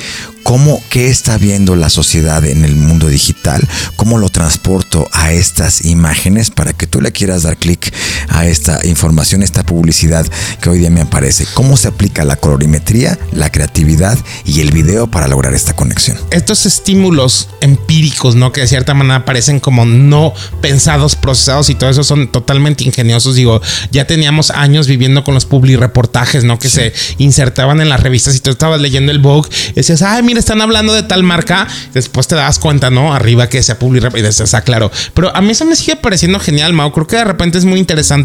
cómo, 0.48 0.82
qué 0.88 1.10
está 1.10 1.36
viendo 1.36 1.76
la 1.76 1.90
sociedad 1.90 2.42
en 2.46 2.64
el 2.64 2.74
mundo 2.74 3.08
digital, 3.08 3.68
cómo 3.96 4.16
lo 4.16 4.30
transporto 4.30 5.06
a 5.12 5.30
estas 5.30 5.84
imágenes 5.84 6.50
para 6.50 6.72
que 6.72 6.86
tú 6.86 7.02
le 7.02 7.12
quieras 7.12 7.42
dar 7.42 7.58
clic 7.58 7.92
a 8.28 8.46
esta 8.46 8.84
información, 8.86 9.42
esta 9.42 9.64
publicidad 9.64 10.26
que 10.60 10.70
hoy 10.70 10.78
día 10.78 10.90
me 10.90 11.00
aparece. 11.00 11.46
Cómo 11.54 11.76
se 11.76 11.88
aplica 11.88 12.24
la 12.24 12.36
colorimetría, 12.36 13.18
la 13.32 13.50
creatividad 13.50 14.18
y 14.44 14.60
el 14.60 14.70
video 14.70 15.06
para 15.06 15.28
lograr 15.28 15.54
esta 15.54 15.74
conexión. 15.74 16.18
Estos 16.30 16.66
estímulos 16.66 17.48
empíricos, 17.60 18.34
¿no? 18.34 18.52
Que 18.52 18.62
de 18.62 18.68
cierta 18.68 18.94
manera 18.94 19.24
parecen 19.24 19.60
como 19.60 19.84
no 19.84 20.32
pensados, 20.60 21.16
procesados 21.16 21.70
y 21.70 21.74
todo 21.74 21.90
eso 21.90 22.04
son 22.04 22.30
totalmente 22.30 22.84
ingeniosos. 22.84 23.34
Digo, 23.34 23.60
ya 23.90 24.06
teníamos 24.06 24.50
años 24.50 24.86
viviendo 24.86 25.24
con 25.24 25.34
los 25.34 25.46
publi 25.46 25.76
reportajes, 25.76 26.44
¿no? 26.44 26.58
Que 26.58 26.68
se 26.68 26.92
insertaban 27.18 27.80
en 27.80 27.88
las 27.88 28.00
revistas 28.00 28.36
y 28.36 28.40
tú 28.40 28.50
estabas 28.50 28.80
leyendo 28.80 29.12
el 29.12 29.18
Vogue 29.18 29.48
y 29.70 29.74
decías, 29.74 30.02
ay, 30.02 30.22
mira, 30.22 30.40
están 30.40 30.60
hablando 30.60 30.92
de 30.92 31.02
tal 31.02 31.22
marca, 31.22 31.66
después 31.94 32.26
te 32.26 32.34
das 32.34 32.58
cuenta, 32.58 32.90
¿no? 32.90 33.14
Arriba 33.14 33.48
que 33.48 33.62
sea 33.62 33.78
public 33.78 33.98
y 34.16 34.22
dices, 34.22 34.54
ah, 34.54 34.62
claro. 34.62 34.90
Pero 35.14 35.34
a 35.34 35.40
mí 35.40 35.50
eso 35.50 35.64
me 35.64 35.76
sigue 35.76 35.96
pareciendo 35.96 36.38
genial, 36.38 36.72
Mao. 36.72 36.92
Creo 36.92 37.06
que 37.06 37.16
de 37.16 37.24
repente 37.24 37.58
es 37.58 37.64
muy 37.64 37.78
interesante 37.78 38.17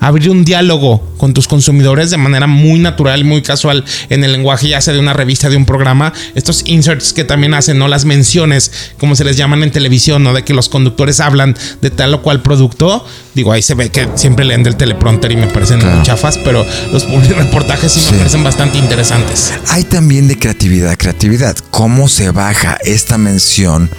abrir 0.00 0.30
un 0.30 0.44
diálogo 0.44 1.14
con 1.16 1.34
tus 1.34 1.48
consumidores 1.48 2.10
de 2.10 2.16
manera 2.16 2.46
muy 2.46 2.78
natural 2.78 3.24
muy 3.24 3.42
casual 3.42 3.84
en 4.10 4.24
el 4.24 4.32
lenguaje, 4.32 4.68
ya 4.68 4.80
sea 4.80 4.94
de 4.94 5.00
una 5.00 5.12
revista, 5.12 5.48
de 5.48 5.56
un 5.56 5.64
programa. 5.64 6.12
Estos 6.34 6.62
inserts 6.66 7.12
que 7.12 7.24
también 7.24 7.54
hacen, 7.54 7.78
¿no? 7.78 7.88
Las 7.88 8.04
menciones, 8.04 8.92
como 8.98 9.16
se 9.16 9.24
les 9.24 9.36
llaman 9.36 9.62
en 9.62 9.70
televisión, 9.70 10.22
¿no? 10.22 10.32
De 10.32 10.44
que 10.44 10.54
los 10.54 10.68
conductores 10.68 11.20
hablan 11.20 11.56
de 11.80 11.90
tal 11.90 12.14
o 12.14 12.22
cual 12.22 12.42
producto 12.42 13.04
Digo, 13.36 13.52
ahí 13.52 13.60
se 13.60 13.74
ve 13.74 13.90
que 13.90 14.08
siempre 14.14 14.46
leen 14.46 14.62
del 14.62 14.76
teleprompter 14.76 15.30
y 15.30 15.36
me 15.36 15.46
parecen 15.46 15.78
muy 15.84 16.02
chafas, 16.02 16.38
pero 16.38 16.64
los 16.90 17.06
reportajes 17.36 17.92
sí, 17.92 18.00
me 18.10 18.16
parecen 18.16 18.42
bastante 18.42 18.78
interesantes. 18.78 19.52
Hay 19.68 19.84
también 19.84 20.26
de 20.26 20.38
creatividad, 20.38 20.96
creatividad. 20.96 21.54
¿Cómo 21.70 22.08
se 22.08 22.30
baja 22.30 22.78
esta 22.82 23.18
mención 23.18 23.90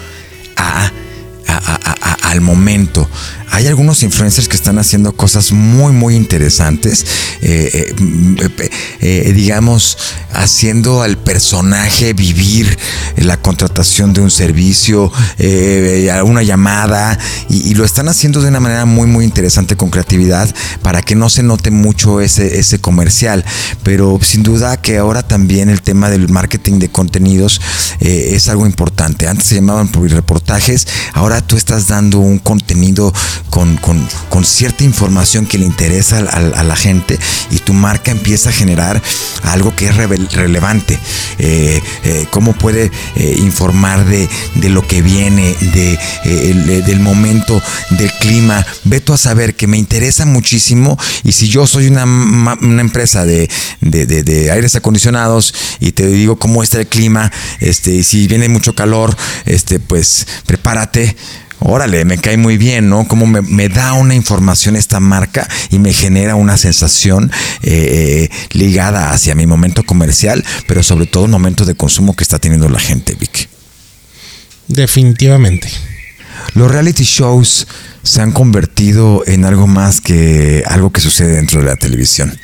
a 0.55 0.91
al 2.23 2.41
momento. 2.41 3.09
Hay 3.51 3.67
algunos 3.67 4.03
influencers 4.03 4.47
que 4.47 4.55
están 4.55 4.77
haciendo 4.77 5.13
cosas 5.13 5.51
muy, 5.51 5.93
muy 5.93 6.15
interesantes. 6.15 7.05
Eh, 7.41 7.93
eh, 8.39 8.69
eh, 8.99 9.33
digamos, 9.33 9.97
haciendo 10.33 11.01
al 11.01 11.17
personaje 11.17 12.13
vivir 12.13 12.77
la 13.17 13.37
contratación 13.37 14.13
de 14.13 14.21
un 14.21 14.31
servicio, 14.31 15.11
una 16.25 16.43
llamada, 16.43 17.17
y, 17.49 17.73
lo 17.73 17.85
están 17.85 18.09
haciendo 18.09 18.41
de 18.41 18.49
una 18.49 18.59
manera 18.59 18.85
muy, 18.85 19.07
muy 19.07 19.23
interesante 19.23 19.75
con 19.75 19.89
creatividad 19.89 20.53
para 20.81 21.01
que 21.01 21.15
no 21.15 21.29
se 21.29 21.43
note 21.43 21.71
mucho 21.71 22.21
ese, 22.21 22.59
ese 22.59 22.79
comercial. 22.79 23.45
Pero 23.83 24.19
sin 24.21 24.43
duda 24.43 24.77
que 24.81 24.97
ahora 24.97 25.23
también 25.23 25.69
el 25.69 25.81
tema 25.81 26.09
del 26.09 26.27
marketing 26.29 26.79
de 26.79 26.89
contenidos 26.89 27.61
es 27.99 28.47
algo 28.49 28.65
importante. 28.65 29.27
Antes 29.27 29.47
se 29.47 29.55
llamaban 29.55 29.91
reportajes, 29.93 30.87
ahora 31.13 31.41
tú 31.41 31.55
estás 31.55 31.87
dando 31.87 32.19
un 32.19 32.39
contenido 32.39 33.13
con, 33.49 33.77
cierta 34.45 34.83
información 34.83 35.45
que 35.45 35.57
le 35.57 35.65
interesa 35.65 36.19
a, 36.19 36.63
la 36.63 36.75
gente 36.75 37.19
y 37.51 37.57
tu 37.57 37.73
marca 37.73 38.11
empieza 38.11 38.49
a 38.49 38.53
generar 38.53 39.01
algo 39.43 39.75
que 39.75 39.87
es 39.87 39.95
relevante. 39.95 40.97
Eh, 41.39 41.81
eh, 42.03 42.27
cómo 42.29 42.53
puede 42.53 42.91
eh, 43.15 43.35
informar 43.39 44.05
de, 44.05 44.29
lo 44.69 44.85
que 44.85 45.01
viene, 45.01 45.55
de, 45.73 45.99
del 46.85 46.99
momento, 46.99 47.61
del 47.91 48.11
clima. 48.19 48.65
Veto 48.83 49.13
a 49.13 49.17
saber 49.17 49.55
que 49.55 49.67
me 49.67 49.77
interesa 49.77 50.25
muchísimo 50.25 50.97
y 51.23 51.31
si 51.31 51.47
yo 51.47 51.67
soy 51.67 51.87
una, 51.87 52.03
empresa 52.81 53.25
de, 53.25 53.49
de, 53.81 54.51
aires 54.51 54.75
acondicionados 54.75 55.53
y 55.79 55.91
te 55.91 56.07
digo 56.07 56.37
cómo 56.37 56.63
está 56.63 56.79
el 56.79 56.87
clima, 56.87 57.31
este, 57.59 57.95
y 57.95 58.03
si 58.03 58.27
viene 58.27 58.49
mucho 58.49 58.75
calor, 58.75 59.15
este, 59.45 59.79
pues 59.79 60.27
prepárate 60.45 61.15
órale, 61.59 62.05
me 62.05 62.17
cae 62.17 62.37
muy 62.37 62.57
bien, 62.57 62.89
¿no? 62.89 63.07
Como 63.07 63.25
me, 63.27 63.69
da 63.69 63.93
una 63.93 64.15
información 64.15 64.75
esta 64.75 64.99
marca 64.99 65.47
y 65.69 65.79
me 65.79 65.93
genera 65.93 66.35
una 66.35 66.57
sensación 66.57 67.31
eh, 67.61 68.29
ligada 68.51 69.11
hacia 69.11 69.35
mi 69.35 69.45
momento 69.45 69.83
comercial, 69.83 70.43
pero 70.67 70.83
sobre 70.83 71.05
todo 71.05 71.25
el 71.25 71.31
momento 71.31 71.65
de 71.65 71.75
consumo 71.75 72.15
que 72.15 72.23
está 72.23 72.39
teniendo 72.39 72.69
la 72.69 72.79
gente, 72.79 73.15
Vic. 73.15 73.49
Definitivamente. 74.67 75.69
Los 76.53 76.71
reality 76.71 77.03
shows 77.03 77.67
se 78.03 78.21
han 78.21 78.31
convertido 78.31 79.23
en 79.27 79.45
algo 79.45 79.67
más 79.67 80.01
que 80.01 80.63
algo 80.65 80.91
que 80.91 81.01
sucede 81.01 81.33
dentro 81.33 81.59
de 81.59 81.65
la 81.65 81.75
televisión. 81.75 82.37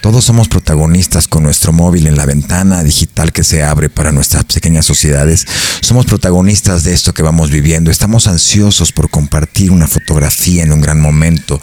Todos 0.00 0.24
somos 0.24 0.48
protagonistas 0.48 1.28
con 1.28 1.44
nuestro 1.44 1.72
móvil 1.72 2.06
en 2.06 2.16
la 2.16 2.26
ventana 2.26 2.84
digital 2.84 3.32
que 3.32 3.42
se 3.42 3.62
abre 3.62 3.88
para 3.88 4.12
nuestras 4.12 4.44
pequeñas 4.44 4.84
sociedades. 4.84 5.46
Somos 5.80 6.04
protagonistas 6.04 6.84
de 6.84 6.92
esto 6.92 7.14
que 7.14 7.22
vamos 7.22 7.50
viviendo. 7.50 7.90
Estamos 7.90 8.26
ansiosos 8.26 8.92
por 8.92 9.08
compartir 9.08 9.70
una 9.70 9.88
fotografía 9.88 10.62
en 10.62 10.72
un 10.72 10.80
gran 10.80 11.00
momento, 11.00 11.60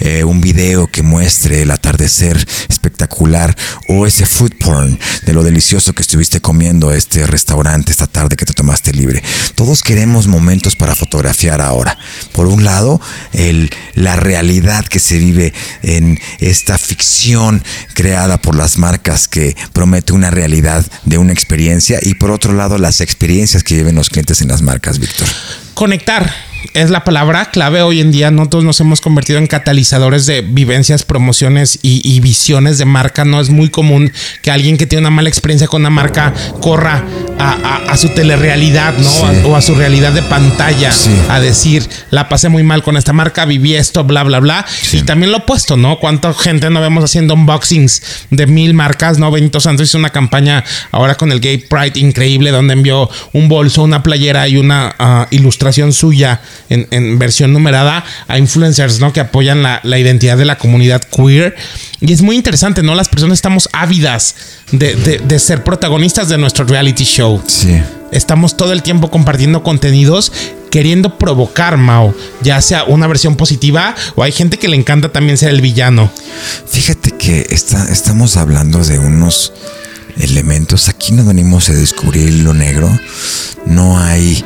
eh, 0.00 0.24
un 0.24 0.40
video 0.40 0.86
que 0.86 1.02
muestre 1.02 1.62
el 1.62 1.70
atardecer 1.70 2.46
espectacular 2.68 3.54
o 3.88 4.06
ese 4.06 4.24
food 4.24 4.52
porn 4.58 4.98
de 5.26 5.32
lo 5.32 5.42
delicioso 5.42 5.92
que 5.92 6.02
estuviste 6.02 6.40
comiendo 6.40 6.92
este 6.92 7.26
restaurante 7.26 7.92
esta 7.92 8.06
tarde 8.06 8.36
que 8.36 8.46
te 8.46 8.54
tomaste 8.54 8.92
libre. 8.92 9.22
Todos 9.54 9.82
queremos 9.82 10.26
momentos 10.26 10.76
para 10.76 10.94
fotografiar 10.94 11.60
ahora. 11.60 11.98
Por 12.32 12.46
un 12.46 12.64
lado, 12.64 13.00
el, 13.32 13.70
la 13.94 14.16
realidad 14.16 14.86
que 14.86 14.98
se 14.98 15.18
vive 15.18 15.52
en 15.82 16.18
esta 16.40 16.78
ficción 16.78 17.41
creada 17.94 18.38
por 18.38 18.56
las 18.56 18.78
marcas 18.78 19.28
que 19.28 19.56
promete 19.72 20.12
una 20.12 20.30
realidad 20.30 20.84
de 21.04 21.18
una 21.18 21.32
experiencia 21.32 21.98
y 22.00 22.14
por 22.14 22.30
otro 22.30 22.52
lado 22.52 22.78
las 22.78 23.00
experiencias 23.00 23.64
que 23.64 23.74
lleven 23.74 23.94
los 23.94 24.08
clientes 24.10 24.40
en 24.40 24.48
las 24.48 24.62
marcas, 24.62 24.98
Víctor. 24.98 25.26
Conectar 25.74 26.51
es 26.74 26.90
la 26.90 27.04
palabra 27.04 27.46
clave 27.46 27.82
hoy 27.82 28.00
en 28.00 28.12
día. 28.12 28.30
Nosotros 28.30 28.64
nos 28.64 28.80
hemos 28.80 29.00
convertido 29.00 29.38
en 29.38 29.46
catalizadores 29.46 30.26
de 30.26 30.40
vivencias, 30.40 31.04
promociones 31.04 31.78
y, 31.82 32.20
visiones 32.20 32.78
de 32.78 32.84
marca. 32.84 33.24
No 33.24 33.40
es 33.40 33.50
muy 33.50 33.68
común 33.68 34.12
que 34.42 34.50
alguien 34.50 34.76
que 34.76 34.86
tiene 34.86 35.00
una 35.00 35.10
mala 35.10 35.28
experiencia 35.28 35.66
con 35.66 35.82
una 35.82 35.90
marca 35.90 36.32
corra 36.60 37.04
a, 37.38 37.96
su 37.96 38.08
telerrealidad, 38.10 38.94
¿no? 38.96 39.48
o 39.48 39.56
a 39.56 39.60
su 39.60 39.74
realidad 39.74 40.12
de 40.12 40.22
pantalla 40.22 40.90
a 41.28 41.40
decir, 41.40 41.86
la 42.10 42.28
pasé 42.28 42.48
muy 42.48 42.62
mal 42.62 42.82
con 42.82 42.96
esta 42.96 43.12
marca, 43.12 43.44
viví 43.44 43.74
esto, 43.74 44.04
bla, 44.04 44.22
bla, 44.22 44.40
bla. 44.40 44.64
Y 44.92 45.02
también 45.02 45.30
lo 45.30 45.38
opuesto, 45.38 45.76
¿no? 45.76 45.98
¿Cuánta 45.98 46.32
gente 46.32 46.70
no 46.70 46.80
vemos 46.80 47.04
haciendo 47.04 47.34
unboxings 47.34 48.02
de 48.30 48.46
mil 48.46 48.74
marcas, 48.74 49.18
¿no? 49.18 49.30
Benito 49.30 49.60
Santos 49.60 49.88
hizo 49.88 49.98
una 49.98 50.10
campaña 50.10 50.64
ahora 50.90 51.16
con 51.16 51.32
el 51.32 51.40
Gay 51.40 51.58
Pride 51.58 51.98
increíble 51.98 52.50
donde 52.50 52.72
envió 52.72 53.10
un 53.32 53.48
bolso, 53.48 53.82
una 53.82 54.02
playera 54.02 54.48
y 54.48 54.56
una 54.56 54.94
ah, 54.98 55.26
ilustración 55.30 55.92
suya 55.92 56.40
en, 56.68 57.18
versión 57.18 57.52
numerada 57.52 58.04
a 58.28 58.38
influencers, 58.38 59.00
¿no? 59.00 59.12
Que 59.12 59.20
apoyan 59.20 59.62
la, 59.62 59.80
identidad 59.98 60.36
de 60.36 60.44
la 60.44 60.58
comunidad 60.58 61.02
queer. 61.02 61.54
Y 62.00 62.12
es 62.12 62.22
muy 62.22 62.36
interesante, 62.36 62.82
¿no? 62.82 62.94
Las 62.94 63.08
personas 63.08 63.38
estamos 63.38 63.68
ávidas 63.72 64.34
de, 64.72 65.38
ser 65.38 65.64
protagonistas 65.64 66.28
de 66.28 66.38
nuestro 66.38 66.64
reality 66.64 67.04
show. 67.04 67.42
Sí. 67.46 67.80
Estamos 68.10 68.56
todo 68.56 68.72
el 68.72 68.82
tiempo 68.82 69.10
compartiendo 69.10 69.62
contenidos 69.62 70.32
queriendo 70.70 71.18
provocar, 71.18 71.76
Mao, 71.76 72.14
ya 72.40 72.60
sea 72.62 72.84
una 72.84 73.06
versión 73.06 73.36
positiva 73.36 73.94
o 74.14 74.22
hay 74.22 74.32
gente 74.32 74.58
que 74.58 74.68
le 74.68 74.76
encanta 74.76 75.12
también 75.12 75.36
ser 75.36 75.50
el 75.50 75.60
villano. 75.60 76.10
Fíjate 76.66 77.10
que 77.10 77.46
estamos 77.50 78.38
hablando 78.38 78.82
de 78.82 78.98
unos 78.98 79.52
elementos. 80.18 80.88
Aquí 80.88 81.12
no 81.12 81.24
venimos 81.24 81.68
a 81.68 81.74
descubrir 81.74 82.32
lo 82.42 82.54
negro. 82.54 82.90
No 83.66 83.98
hay 83.98 84.42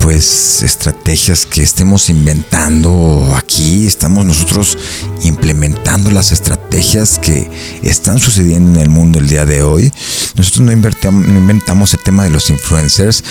pues 0.00 0.62
estrategias 0.62 1.46
que 1.46 1.62
estemos 1.62 2.08
inventando 2.08 3.32
aquí, 3.36 3.86
estamos 3.86 4.24
nosotros 4.24 4.76
implementando 5.22 6.10
las 6.10 6.32
estrategias 6.32 7.18
que 7.18 7.48
están 7.82 8.18
sucediendo 8.18 8.70
en 8.72 8.80
el 8.80 8.88
mundo 8.88 9.18
el 9.18 9.28
día 9.28 9.44
de 9.44 9.62
hoy. 9.62 9.92
Nosotros 10.34 10.62
no, 10.62 10.72
inventamos 10.72 11.94
el 11.94 12.00
tema 12.00 12.24
de 12.24 12.30
los 12.30 12.50
influencers, 12.50 13.22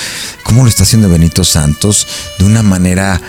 como 0.43 0.63
lo 0.63 0.69
está 0.69 0.83
haciendo 0.83 1.09
Benito 1.09 1.43
Santos, 1.43 2.07
de 2.37 2.45
una 2.45 2.63
manera 2.63 3.19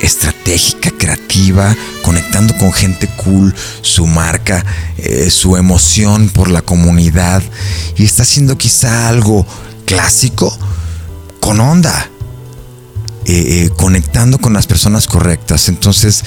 estratégica, 0.00 0.90
creativa, 0.90 1.76
conectando 2.02 2.56
con 2.56 2.72
gente 2.72 3.08
cool, 3.08 3.54
su 3.82 4.06
marca, 4.06 4.64
eh, 4.96 5.30
su 5.30 5.56
emoción 5.56 6.28
por 6.30 6.48
la 6.50 6.62
comunidad. 6.62 7.42
Y 7.96 8.04
está 8.04 8.22
haciendo 8.22 8.56
quizá 8.58 9.08
algo 9.08 9.46
clásico 9.84 10.56
con 11.40 11.60
onda 11.60 12.10
eh, 13.28 13.64
eh, 13.64 13.70
conectando 13.76 14.38
con 14.38 14.52
las 14.52 14.68
personas 14.68 15.08
correctas. 15.08 15.68
Entonces, 15.68 16.24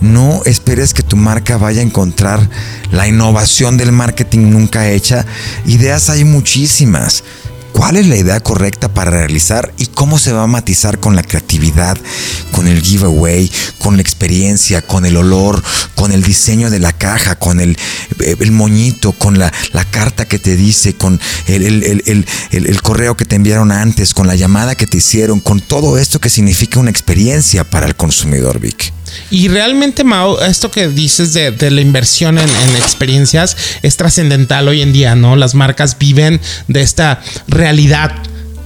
no 0.00 0.42
esperes 0.46 0.94
que 0.94 1.04
tu 1.04 1.16
marca 1.16 1.56
vaya 1.58 1.80
a 1.80 1.84
encontrar 1.84 2.50
la 2.90 3.06
innovación 3.06 3.76
del 3.76 3.92
marketing 3.92 4.50
nunca 4.50 4.90
hecha. 4.90 5.24
Ideas 5.64 6.10
hay 6.10 6.24
muchísimas 6.24 7.22
cuál 7.72 7.96
es 7.96 8.06
la 8.06 8.16
idea 8.16 8.40
correcta 8.40 8.92
para 8.92 9.10
realizar 9.10 9.72
y 9.76 9.86
cómo 9.86 10.18
se 10.18 10.32
va 10.32 10.42
a 10.42 10.46
matizar 10.46 11.00
con 11.00 11.16
la 11.16 11.22
creatividad, 11.22 11.96
con 12.52 12.68
el 12.68 12.82
giveaway, 12.82 13.50
con 13.78 13.96
la 13.96 14.02
experiencia, 14.02 14.82
con 14.82 15.06
el 15.06 15.16
olor, 15.16 15.62
con 15.94 16.12
el 16.12 16.22
diseño 16.22 16.70
de 16.70 16.78
la 16.78 16.92
caja, 16.92 17.36
con 17.36 17.60
el, 17.60 17.76
eh, 18.20 18.36
el 18.38 18.52
moñito, 18.52 19.12
con 19.12 19.38
la, 19.38 19.52
carta 19.90 20.26
que 20.26 20.38
te 20.38 20.56
dice, 20.56 20.94
con 20.94 21.20
el, 21.46 22.26
correo 22.82 23.16
que 23.16 23.24
te 23.24 23.36
enviaron 23.36 23.72
antes, 23.72 24.14
con 24.14 24.26
la 24.26 24.36
llamada 24.36 24.74
que 24.74 24.86
te 24.86 24.98
hicieron, 24.98 25.40
con 25.40 25.60
todo 25.60 25.98
esto 25.98 26.20
que 26.20 26.30
significa 26.30 26.80
una 26.80 26.90
experiencia 26.90 27.64
para 27.64 27.86
el 27.86 27.96
consumidor, 27.96 28.60
Vic. 28.60 28.92
Y 29.30 29.48
realmente, 29.48 30.04
Mao, 30.04 30.40
esto 30.40 30.70
que 30.70 30.88
dices 30.88 31.32
de, 31.32 31.70
la 31.70 31.80
inversión 31.80 32.38
en, 32.38 32.48
experiencias 32.76 33.56
es 33.82 33.96
trascendental 33.96 34.68
hoy 34.68 34.82
en 34.82 34.92
día, 34.92 35.14
¿no? 35.14 35.36
Las 35.36 35.54
marcas 35.54 35.98
viven 35.98 36.40
de 36.68 36.82
esta 36.82 37.20
realidad 37.46 38.12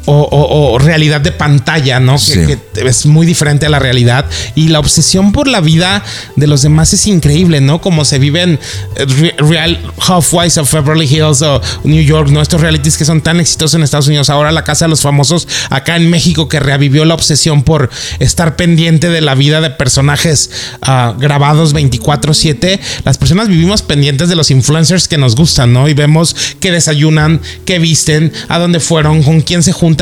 o, 0.07 0.79
realidad 0.79 1.21
de 1.21 1.33
pantalla, 1.33 2.01
¿no? 2.01 2.17
Que, 2.17 2.59
es 2.87 3.07
muy 3.07 3.27
diferente 3.27 3.67
a 3.67 3.69
la 3.69 3.79
realidad. 3.79 4.27
Y 4.55 4.69
la 4.69 4.81
obsesión 4.81 5.33
por 5.33 5.49
la 5.49 5.61
vida 5.61 6.03
de 6.37 6.47
los 6.47 6.63
demás 6.63 6.93
es 6.93 7.07
increíble, 7.07 7.61
¿no? 7.61 7.81
Como 7.81 8.05
se 8.05 8.19
viven 8.19 8.59
eh, 8.97 9.35
Real 9.39 9.81
Housewives 9.99 10.59
of 10.59 10.73
Beverly 10.73 11.07
Hills 11.07 11.43
o 11.43 11.61
New 11.85 12.03
York, 12.03 12.29
¿no? 12.31 12.43
Estos 12.43 12.61
realities 12.61 12.99
que 12.99 13.05
son 13.05 13.23
tan 13.23 13.41
exitosos 13.41 13.75
en 13.75 13.83
Estados 13.83 14.07
Unidos. 14.07 14.31
Ahora 14.31 14.53
la 14.53 14.65
Casa 14.65 14.85
de 14.85 14.91
los 14.91 15.01
Famosos 15.01 15.49
acá 15.71 15.97
en 15.97 16.11
México 16.11 16.49
que 16.49 16.61
reavivió 16.61 17.05
la 17.05 17.15
obsesión 17.15 17.63
por 17.63 17.91
estar 18.19 18.57
pendiente 18.57 19.09
de 19.09 19.21
la 19.21 19.35
vida 19.35 19.61
de 19.61 19.71
personajes 19.71 20.51
ah, 20.83 21.15
grabados 21.19 21.75
24/7. 21.75 22.81
Las 23.05 23.19
personas 23.19 23.49
vivimos 23.49 23.83
pendientes 23.83 24.29
de 24.29 24.37
los 24.37 24.51
influencers 24.51 25.09
que 25.09 25.19
nos 25.19 25.35
gustan, 25.35 25.73
¿no? 25.73 25.89
Y 25.89 25.95
vemos 25.95 26.37
que 26.61 26.71
desayunan, 26.71 27.41
que 27.65 27.79
visten, 27.79 28.33
a 28.49 28.59
dónde 28.59 28.81
fueron, 28.81 29.23
con 29.23 29.41
quién 29.41 29.63
se 29.63 29.73
juntan 29.73 29.94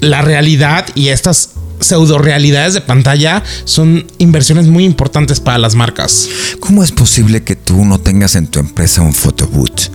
la 0.00 0.22
realidad 0.22 0.86
y 0.94 1.08
estas 1.08 1.50
pseudo 1.80 2.18
realidades 2.18 2.74
de 2.74 2.80
pantalla 2.80 3.42
son 3.64 4.06
inversiones 4.18 4.66
muy 4.66 4.84
importantes 4.84 5.40
para 5.40 5.58
las 5.58 5.74
marcas. 5.74 6.28
¿Cómo 6.60 6.82
es 6.82 6.92
posible 6.92 7.42
que 7.42 7.56
tú 7.56 7.84
no 7.84 8.00
tengas 8.00 8.34
en 8.36 8.46
tu 8.46 8.58
empresa 8.58 9.02
un 9.02 9.12
photoboot? 9.12 9.92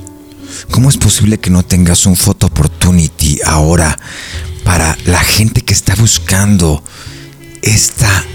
¿Cómo 0.72 0.89
es 0.89 0.98
posible 0.98 1.39
que 1.39 1.50
no 1.50 1.63
tengas 1.63 2.05
un 2.05 2.15
photo 2.15 2.48
opportunity 2.48 3.39
ahora 3.46 3.98
para 4.63 4.98
la 5.05 5.19
gente 5.19 5.62
que 5.62 5.74
está 5.74 5.96
buscando 5.96 6.84
esta 7.62 8.25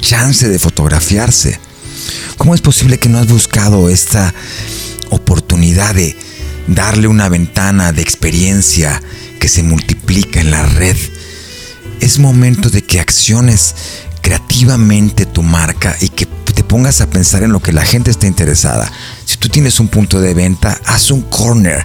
chance 0.00 0.48
de 0.48 0.58
fotografiarse? 0.58 1.58
¿Cómo 2.38 2.54
es 2.54 2.60
posible 2.60 2.98
que 2.98 3.08
no 3.08 3.18
has 3.18 3.28
buscado 3.28 3.88
esta 3.88 4.34
oportunidad 5.10 5.94
de 5.94 6.16
darle 6.66 7.08
una 7.08 7.28
ventana 7.28 7.92
de 7.92 8.02
experiencia 8.02 9.02
que 9.40 9.48
se 9.48 9.62
multiplica 9.62 10.40
en 10.40 10.50
la 10.50 10.64
red? 10.66 10.96
Es 12.00 12.18
momento 12.18 12.70
de 12.70 12.82
que 12.82 13.00
acciones 13.00 13.74
creativamente 14.20 15.26
tu 15.26 15.42
marca 15.42 15.96
y 16.00 16.08
que 16.08 16.26
te 16.54 16.64
pongas 16.64 17.00
a 17.00 17.10
pensar 17.10 17.42
en 17.42 17.52
lo 17.52 17.60
que 17.60 17.72
la 17.72 17.84
gente 17.84 18.10
está 18.10 18.26
interesada. 18.26 18.90
Si 19.24 19.36
tú 19.36 19.48
tienes 19.48 19.80
un 19.80 19.88
punto 19.88 20.20
de 20.20 20.34
venta, 20.34 20.80
haz 20.86 21.10
un 21.10 21.22
corner, 21.22 21.84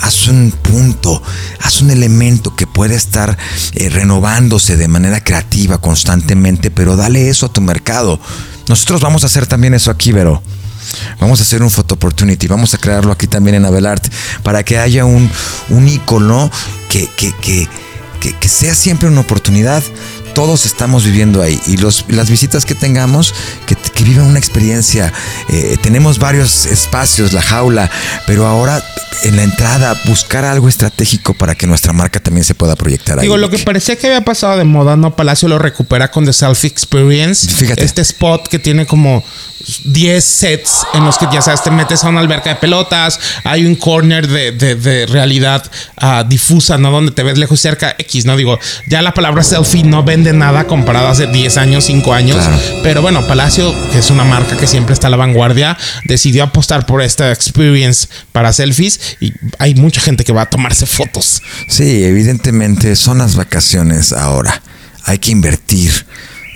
haz 0.00 0.26
un 0.28 0.50
punto, 0.50 1.22
haz 1.62 1.80
un 1.80 1.90
elemento 1.90 2.54
que 2.54 2.66
puede 2.66 2.96
estar 2.96 3.38
eh, 3.74 3.88
renovándose 3.88 4.76
de 4.76 4.88
manera 4.88 5.22
creativa 5.22 5.80
constantemente, 5.80 6.70
pero 6.70 6.96
dale 6.96 7.30
eso 7.30 7.46
a 7.46 7.52
tu 7.52 7.60
mercado. 7.60 8.20
Nosotros 8.68 9.00
vamos 9.00 9.22
a 9.22 9.26
hacer 9.26 9.46
también 9.46 9.74
eso 9.74 9.90
aquí, 9.90 10.12
Vero. 10.12 10.42
Vamos 11.20 11.40
a 11.40 11.42
hacer 11.42 11.62
un 11.62 11.70
photo 11.70 11.94
opportunity, 11.94 12.46
vamos 12.46 12.74
a 12.74 12.78
crearlo 12.78 13.12
aquí 13.12 13.26
también 13.26 13.56
en 13.56 13.64
Abelart 13.64 14.06
para 14.42 14.62
que 14.62 14.78
haya 14.78 15.04
un, 15.04 15.30
un 15.70 15.88
icono 15.88 16.50
que, 16.88 17.08
que, 17.16 17.32
que, 17.40 17.68
que 18.20 18.48
sea 18.48 18.74
siempre 18.74 19.08
una 19.08 19.20
oportunidad 19.20 19.82
todos 20.38 20.66
estamos 20.66 21.04
viviendo 21.04 21.42
ahí 21.42 21.60
y 21.66 21.78
los, 21.78 22.04
las 22.06 22.30
visitas 22.30 22.64
que 22.64 22.76
tengamos, 22.76 23.34
que, 23.66 23.74
que 23.74 24.04
vivan 24.04 24.26
una 24.26 24.38
experiencia. 24.38 25.12
Eh, 25.48 25.76
tenemos 25.82 26.20
varios 26.20 26.64
espacios, 26.66 27.32
la 27.32 27.42
jaula, 27.42 27.90
pero 28.24 28.46
ahora 28.46 28.80
en 29.24 29.34
la 29.34 29.42
entrada 29.42 30.00
buscar 30.04 30.44
algo 30.44 30.68
estratégico 30.68 31.34
para 31.34 31.56
que 31.56 31.66
nuestra 31.66 31.92
marca 31.92 32.20
también 32.20 32.44
se 32.44 32.54
pueda 32.54 32.76
proyectar 32.76 33.18
ahí. 33.18 33.22
Digo, 33.22 33.36
lo 33.36 33.50
que 33.50 33.58
parecía 33.58 33.96
que 33.96 34.06
había 34.06 34.20
pasado 34.20 34.56
de 34.58 34.64
moda, 34.64 34.96
¿no? 34.96 35.16
Palacio 35.16 35.48
lo 35.48 35.58
recupera 35.58 36.08
con 36.12 36.24
The 36.24 36.32
Self 36.32 36.64
Experience. 36.64 37.50
Fíjate. 37.50 37.84
Este 37.84 38.02
spot 38.02 38.46
que 38.46 38.60
tiene 38.60 38.86
como 38.86 39.24
10 39.84 40.24
sets 40.24 40.86
en 40.94 41.04
los 41.04 41.18
que 41.18 41.26
ya 41.32 41.42
sabes, 41.42 41.62
te 41.64 41.70
metes 41.72 42.04
a 42.04 42.08
una 42.08 42.20
alberca 42.20 42.50
de 42.50 42.56
pelotas, 42.56 43.18
hay 43.42 43.66
un 43.66 43.74
corner 43.74 44.28
de, 44.28 44.52
de, 44.52 44.76
de 44.76 45.06
realidad 45.06 45.68
uh, 46.00 46.26
difusa, 46.26 46.78
¿no? 46.78 46.92
Donde 46.92 47.10
te 47.10 47.24
ves 47.24 47.38
lejos 47.38 47.58
y 47.58 47.62
cerca, 47.62 47.96
X, 47.98 48.24
¿no? 48.24 48.36
Digo, 48.36 48.58
ya 48.86 49.02
la 49.02 49.14
palabra 49.14 49.42
selfie 49.42 49.82
no 49.82 50.04
vende 50.04 50.27
nada 50.32 50.66
comparado 50.66 51.08
hace 51.08 51.26
10 51.26 51.56
años, 51.56 51.84
5 51.84 52.12
años. 52.12 52.36
Claro. 52.36 52.58
Pero 52.82 53.02
bueno, 53.02 53.26
Palacio, 53.26 53.74
que 53.90 53.98
es 53.98 54.10
una 54.10 54.24
marca 54.24 54.56
que 54.56 54.66
siempre 54.66 54.92
está 54.92 55.08
a 55.08 55.10
la 55.10 55.16
vanguardia, 55.16 55.76
decidió 56.04 56.44
apostar 56.44 56.86
por 56.86 57.02
esta 57.02 57.32
experience 57.32 58.08
para 58.32 58.52
selfies 58.52 59.00
y 59.20 59.32
hay 59.58 59.74
mucha 59.74 60.00
gente 60.00 60.24
que 60.24 60.32
va 60.32 60.42
a 60.42 60.50
tomarse 60.50 60.86
fotos. 60.86 61.42
Sí, 61.68 62.04
evidentemente 62.04 62.96
son 62.96 63.18
las 63.18 63.36
vacaciones 63.36 64.12
ahora. 64.12 64.62
Hay 65.04 65.18
que 65.18 65.30
invertir 65.30 65.92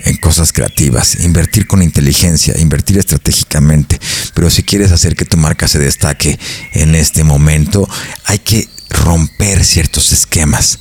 en 0.05 0.17
cosas 0.17 0.51
creativas, 0.51 1.19
invertir 1.21 1.65
con 1.67 1.81
inteligencia, 1.81 2.57
invertir 2.57 2.97
estratégicamente. 2.97 3.99
Pero 4.33 4.49
si 4.49 4.63
quieres 4.63 4.91
hacer 4.91 5.15
que 5.15 5.25
tu 5.25 5.37
marca 5.37 5.67
se 5.67 5.79
destaque 5.79 6.37
en 6.73 6.95
este 6.95 7.23
momento, 7.23 7.87
hay 8.25 8.39
que 8.39 8.67
romper 8.89 9.63
ciertos 9.63 10.11
esquemas 10.11 10.79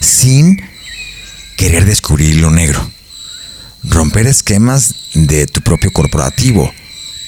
sin 0.00 0.60
querer 1.56 1.84
descubrir 1.84 2.36
lo 2.36 2.50
negro. 2.50 2.90
Romper 3.82 4.26
esquemas 4.26 4.94
de 5.14 5.46
tu 5.46 5.62
propio 5.62 5.92
corporativo 5.92 6.72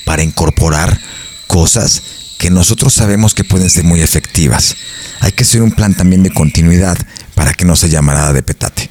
para 0.05 0.23
incorporar 0.23 1.01
cosas 1.47 2.03
que 2.39 2.51
nosotros 2.51 2.95
sabemos 2.95 3.35
que 3.35 3.45
pueden 3.45 3.71
ser 3.71 3.85
muy 3.85 4.01
efectivas. 4.01 4.77
Hay 5.21 5.33
que 5.33 5.43
hacer 5.43 5.63
un 5.63 5.73
plan 5.73 5.95
también 5.95 6.23
de 6.23 6.31
continuidad 6.31 6.97
para 7.35 7.53
que 7.53 7.65
no 7.65 7.75
se 7.77 7.89
llamará 7.89 8.33
de 8.33 8.43
petate. 8.43 8.91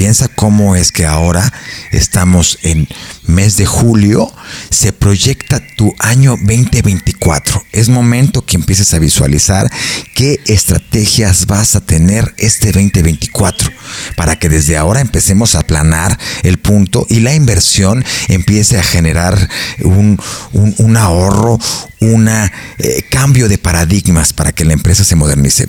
Piensa 0.00 0.28
cómo 0.28 0.76
es 0.76 0.92
que 0.92 1.04
ahora 1.04 1.52
estamos 1.92 2.58
en 2.62 2.88
mes 3.26 3.58
de 3.58 3.66
julio, 3.66 4.32
se 4.70 4.94
proyecta 4.94 5.60
tu 5.76 5.94
año 5.98 6.38
2024. 6.38 7.62
Es 7.70 7.90
momento 7.90 8.46
que 8.46 8.56
empieces 8.56 8.94
a 8.94 8.98
visualizar 8.98 9.70
qué 10.14 10.40
estrategias 10.46 11.44
vas 11.44 11.76
a 11.76 11.82
tener 11.82 12.34
este 12.38 12.72
2024 12.72 13.70
para 14.16 14.38
que 14.38 14.48
desde 14.48 14.78
ahora 14.78 15.02
empecemos 15.02 15.54
a 15.54 15.66
planar 15.66 16.18
el 16.44 16.58
punto 16.58 17.06
y 17.10 17.20
la 17.20 17.34
inversión 17.34 18.02
empiece 18.28 18.78
a 18.78 18.82
generar 18.82 19.50
un, 19.80 20.18
un, 20.52 20.96
ahorro, 20.96 21.58
un 22.00 22.26
eh, 22.28 22.50
cambio 23.10 23.50
de 23.50 23.58
paradigmas 23.58 24.32
para 24.32 24.52
que 24.52 24.64
la 24.64 24.72
empresa 24.72 25.04
se 25.04 25.14
modernice. 25.14 25.66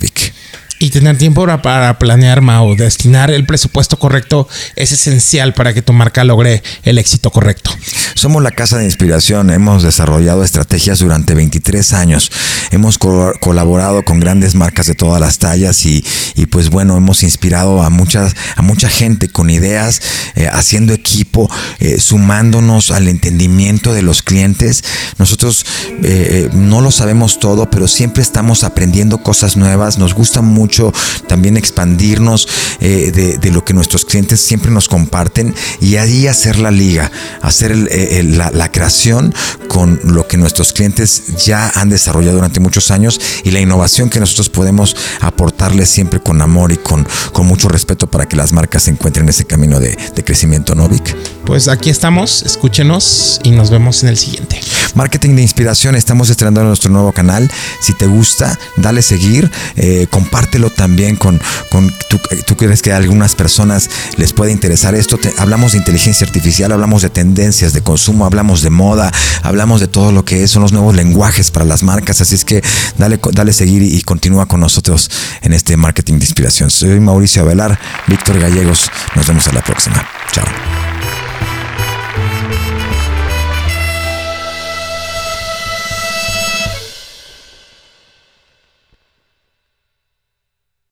Y 0.82 0.90
tener 0.90 1.16
tiempo 1.16 1.46
para, 1.62 1.96
planear, 1.96 2.40
Mao, 2.40 2.74
destinar 2.74 3.30
el 3.30 3.46
presupuesto 3.46 4.00
correcto 4.00 4.48
es 4.74 4.90
esencial 4.90 5.54
para 5.54 5.72
que 5.72 5.80
tu 5.80 5.92
marca 5.92 6.24
logre 6.24 6.60
el 6.82 6.98
éxito 6.98 7.30
correcto. 7.30 7.70
Somos 8.16 8.42
la 8.42 8.50
casa 8.50 8.78
de 8.78 8.84
inspiración, 8.84 9.50
hemos 9.50 9.84
desarrollado 9.84 10.42
estrategias 10.42 10.98
durante 10.98 11.34
23 11.34 11.92
años, 11.92 12.32
hemos 12.72 12.98
co 12.98 13.32
colaborado 13.40 14.04
con 14.04 14.18
grandes 14.18 14.56
marcas 14.56 14.86
de 14.86 14.96
todas 14.96 15.20
las 15.20 15.38
tallas 15.38 15.86
y, 15.86 16.04
pues 16.50 16.68
bueno, 16.68 16.96
hemos 16.96 17.22
inspirado 17.22 17.84
a, 17.84 17.88
muchas, 17.88 18.34
a 18.56 18.62
mucha 18.62 18.88
gente 18.88 19.28
con 19.28 19.50
ideas, 19.50 20.02
eh, 20.34 20.48
haciendo 20.52 20.94
equipo, 20.94 21.48
eh, 21.78 22.00
sumándonos 22.00 22.90
al 22.90 23.06
entendimiento 23.06 23.94
de 23.94 24.02
los 24.02 24.22
clientes. 24.22 24.82
Nosotros 25.18 25.64
eh, 26.02 26.50
no 26.52 26.80
lo 26.80 26.90
sabemos 26.90 27.38
todo, 27.38 27.70
pero 27.70 27.86
siempre 27.86 28.24
estamos 28.24 28.64
aprendiendo 28.64 29.22
cosas 29.22 29.56
nuevas, 29.56 29.98
nos 29.98 30.14
gusta 30.14 30.42
mucho 30.42 30.71
mucho 30.72 30.92
también 31.26 31.58
expandirnos 31.58 32.48
eh, 32.80 33.38
de, 33.40 33.50
lo 33.50 33.62
que 33.62 33.74
nuestros 33.74 34.06
clientes 34.06 34.40
siempre 34.40 34.70
nos 34.70 34.88
comparten 34.88 35.54
y 35.80 35.96
ahí 35.96 36.26
hacer 36.26 36.58
la 36.58 36.70
liga, 36.70 37.10
hacer 37.42 37.72
el, 37.72 38.38
la, 38.38 38.50
la, 38.50 38.72
creación 38.72 39.34
con 39.68 40.00
lo 40.04 40.26
que 40.26 40.38
nuestros 40.38 40.72
clientes 40.72 41.44
ya 41.44 41.70
han 41.74 41.90
desarrollado 41.90 42.36
durante 42.36 42.60
muchos 42.60 42.90
años 42.90 43.20
y 43.44 43.50
la 43.50 43.60
innovación 43.60 44.08
que 44.08 44.18
nosotros 44.18 44.48
podemos 44.48 44.96
aportarles 45.20 45.90
siempre 45.90 46.20
con 46.20 46.40
amor 46.40 46.72
y 46.72 46.78
con, 46.78 47.06
con 47.32 47.46
mucho 47.46 47.68
respeto 47.68 48.06
para 48.06 48.24
que 48.24 48.36
las 48.36 48.52
marcas 48.52 48.84
se 48.84 48.92
encuentren 48.92 49.26
en 49.26 49.30
ese 49.30 49.44
camino 49.44 49.78
de, 49.78 49.98
de 50.14 50.24
crecimiento, 50.24 50.74
¿no, 50.74 50.88
Vic? 50.88 51.14
Pues 51.44 51.68
aquí 51.68 51.90
estamos, 51.90 52.42
escúchenos 52.44 53.40
y 53.42 53.50
nos 53.50 53.70
vemos 53.70 54.02
en 54.04 54.08
el 54.08 54.16
siguiente. 54.16 54.58
Marketing 54.94 55.34
de 55.36 55.42
inspiración, 55.42 55.94
estamos 55.94 56.28
estrenando 56.28 56.64
nuestro 56.64 56.90
nuevo 56.90 57.12
canal. 57.12 57.50
Si 57.80 57.94
te 57.94 58.06
gusta, 58.06 58.58
dale 58.76 59.02
seguir, 59.02 59.50
eh, 59.76 60.06
compártelo 60.10 60.70
también 60.70 61.16
con, 61.16 61.40
con 61.70 61.92
tú, 62.08 62.20
tú, 62.46 62.56
crees 62.56 62.82
que 62.82 62.92
a 62.92 62.96
algunas 62.96 63.34
personas 63.34 63.88
les 64.16 64.32
puede 64.32 64.52
interesar 64.52 64.94
esto. 64.94 65.18
Hablamos 65.38 65.72
de 65.72 65.78
inteligencia 65.78 66.26
artificial, 66.26 66.72
hablamos 66.72 67.02
de 67.02 67.10
tendencias 67.10 67.72
de 67.72 67.82
consumo, 67.82 68.26
hablamos 68.26 68.62
de 68.62 68.70
moda, 68.70 69.10
hablamos 69.42 69.80
de 69.80 69.88
todo 69.88 70.12
lo 70.12 70.24
que 70.24 70.46
son 70.46 70.62
los 70.62 70.72
nuevos 70.72 70.94
lenguajes 70.94 71.50
para 71.50 71.64
las 71.64 71.82
marcas. 71.82 72.20
Así 72.20 72.34
es 72.34 72.44
que 72.44 72.62
dale, 72.98 73.18
dale 73.32 73.52
seguir 73.52 73.82
y, 73.82 73.96
y 73.96 74.02
continúa 74.02 74.46
con 74.46 74.60
nosotros 74.60 75.10
en 75.40 75.52
este 75.52 75.76
marketing 75.76 76.18
de 76.18 76.24
inspiración. 76.24 76.70
Soy 76.70 77.00
Mauricio 77.00 77.42
Avelar, 77.42 77.78
Víctor 78.06 78.38
Gallegos. 78.38 78.90
Nos 79.14 79.26
vemos 79.26 79.48
a 79.48 79.52
la 79.52 79.62
próxima. 79.62 80.06
Chao. 80.32 80.91